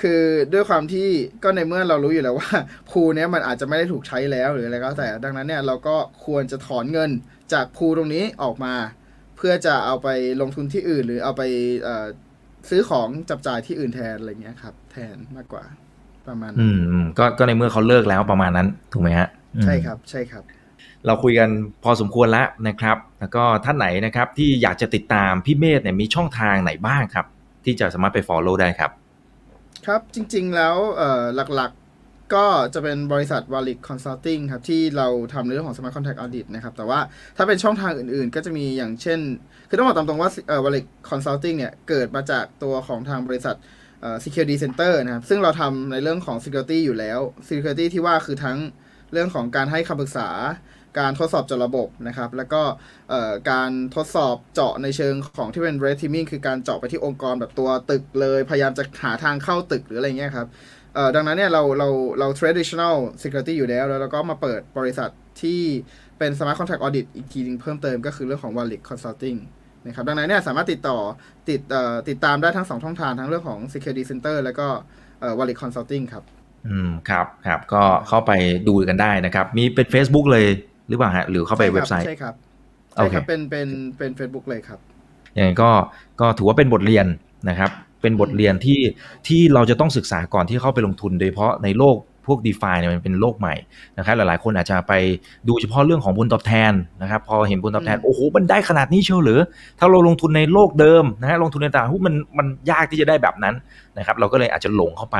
[0.02, 0.22] คือ
[0.52, 1.08] ด้วยความที่
[1.42, 2.50] ก็ในเมื่อเรารู้อยู่แล้วว่า
[2.90, 5.96] pool เนี้ยมันอาจจะไม่ได้ถูกใช้แล้วหรืออะไรก็แล้วแต่ดังนั้นเนี่ยเราก็
[6.26, 7.10] ควรจะถอนเงิน
[7.52, 8.74] จาก pool ตรงนี้ออกมา
[9.36, 10.08] เพื่อจะเอาไป
[10.40, 11.42] ลงทุนที่อื่น หรือเอาไป
[11.82, 12.06] เอ่อ
[12.70, 15.64] ซื้อของจับจ่ายที่อื่นแทนอะไรเงี้ยครับ แทนมากกว่า
[16.28, 20.42] ประมาณนั้นอืมอืมก็ก็ในเมื่อเขาเลิกแล้วประมาณนั้นถูกไหมฮะอืมใช่ครับ ใช่ครับ
[21.06, 21.48] เราคุยกัน
[21.84, 27.26] พอสมควรแล้วนะครับ แล้วก็ท่านไหนนะครับ ที่อยากจะติดตามพี่เมธเนี่ยมีช่องทางไหนบ้างครับ
[27.64, 28.90] ที่จะสามารถไป follow ได้ครับ
[29.86, 31.24] ครับจริง ๆ แล้วเอ่อ
[31.56, 37.00] หลักๆก็จะเป็นบริษัท w a l i c Consulting ครับ ที่เราทำในเรื่องของ Smart Contract Audit นะครับ แต่ว่า
[37.36, 39.20] ถ้าเป็นช่องทางอื่นๆ ก็จะมีอย่างเช่น
[39.68, 43.83] คือต้องบอกตามตรงว่าเอ่อ w a l i c Consulting เนี่ย เกิดมาจากตัวของทางบริษัทเอ่อ
[44.24, 48.58] Security Center นะครับ ซึ่งเราทำในเรื่องของ Security อยู่แล้ว Security ที่ว่าคือทั้ง
[49.12, 50.28] เรื่องของการให้คำปรึกษา
[50.98, 52.62] การทดสอบจาะระบบนะครับ แล้วก็
[53.50, 60.46] การทดสอบเจาะในเชิงของที่เป็น red teaming คือการเจาะไปที่องค์กรแบบตัวตึกเลย พยายามจะหาทางเข้าตึกหรืออะไรเงี้ยครับ
[61.14, 61.88] ดังนั้นเนี่ยเราเรา
[62.18, 65.10] เรา traditional security อยู่แล้ว แล้วเราก็มาเปิดบริษัท
[65.42, 65.60] ที่
[66.18, 69.38] เป็น smart contract audit อีกทีนึงเพิ่มเติมก็คือเรื่องของ Wallet Consulting
[69.86, 70.98] นะครับดังนั้นเนี่ยสามารถติดต่อ
[71.48, 71.60] ติด
[72.08, 74.66] ติดตามได้ทั้งสองช่องทางทั้งเรื่องของ security center แล้วก็
[75.20, 76.24] เอ่อ wallet consulting ครับ
[76.68, 78.32] อืมครับครับก็เข้าไป
[78.68, 80.46] ดูกันได้นะครับ มีเป็น Facebook เลย
[80.88, 82.34] หรือเปล่าฮะหรือเข้าไปเว็บไซต์ ใช่ครับ
[82.92, 83.68] ใช่ครับเป็นเป็น
[83.98, 84.78] เป็น Facebook เลยครับ
[85.34, 85.70] อย่างนี้ก็
[86.20, 87.06] ก็ถือว่าเป็นบทเรียน
[87.48, 87.70] นะครับ
[88.02, 88.80] เป็นบทเรียนที่
[89.28, 91.96] ที่เราจะต้องศึกษาก่อนที่เข้าไปลงทุน โดยเฉพาะในโลก
[92.26, 93.54] พวก d e f าเนี่ยมันเป็นโลกใหม่
[93.98, 94.92] นะครับหลายๆ คนอาจจะไป
[95.48, 96.72] ดูเฉพาะเรื่องของบุญตอบแทน
[97.02, 99.40] นะครับพอเห็นบุญตอบแทนโอ้โหมันได้ขนาดนี้เชียวหรือ
[99.78, 103.54] ถ้าเราลงทุนในโลกเดิมนะฮะลงทุนในตลาดหุ้นมันมันยากที่จะได้แบบนั้น
[103.98, 105.18] นะครับเราก็เลยอาจจะหลงเข้าไป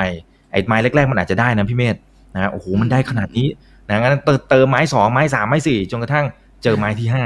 [0.51, 1.95] ไอ้ไม้แรก ๆ มันอาจจะได้นะพี่เมธ
[2.35, 3.47] นะโอ้โหมันได้ขนาดนี้
[3.87, 6.25] นะงั้นเติมไม้สองไม้สามไม้สี่จนกระทั่ง
[6.63, 7.25] เจอไม้ที่ห้า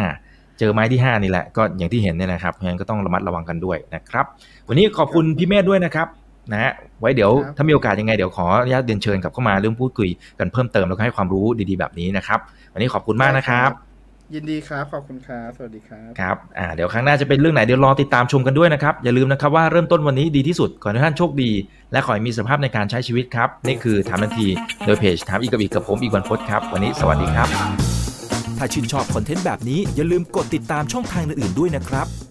[0.60, 4.26] เจอไม้ที่ 5 นี่แหละก็อย่างที่เห็นเนี่ยนะครับเพราะฉะนั้นก็ต้องระมัดระวังกันด้วยนะครับ
[4.68, 6.08] วันนี้ขอบคุณพี่เมธด้วยนะครับ
[6.52, 12.40] นะฮะไว้เดี๋ยวถ้ามีโอกาสยังไงเดี๋ยวขออนุญาตเดินเชิญกลับเข้ามาเรื่องพูดคุยกันเพิ่มเติมแล้วก็ให้ความรู้ดีๆแบบนี้นะครับ
[12.74, 13.72] วันนี้ขอบคุณมากนะครับ
[14.36, 21.52] ยินดีครับ ขอบคุณครับ สวัสดีครับครับอ่าเดี๋ยวครั้งหน้าจะเป็นเรื่องไหนเดี๋ยวรอติดตามชมกันด้วยนะครับ อย่าลืมนะครับว่าเริ่มต้นวันนี้ดีที่สุด ขอให้ท่านโชคดี
[21.92, 24.48] และขอให้มีสภาพในการใช้ชีวิตครับ นี่คือถามทันที
[24.86, 27.48] โดยเพจถามอีกกับอีกกับผมอีกวันพศครับ วันนี้สวัสดีครับ
[28.58, 32.08] ถ้าชื่นชอบคอนเทนต์แบบนี้อย่าลืมกดติดตามช่องทางอื่นๆด้วยนะครับ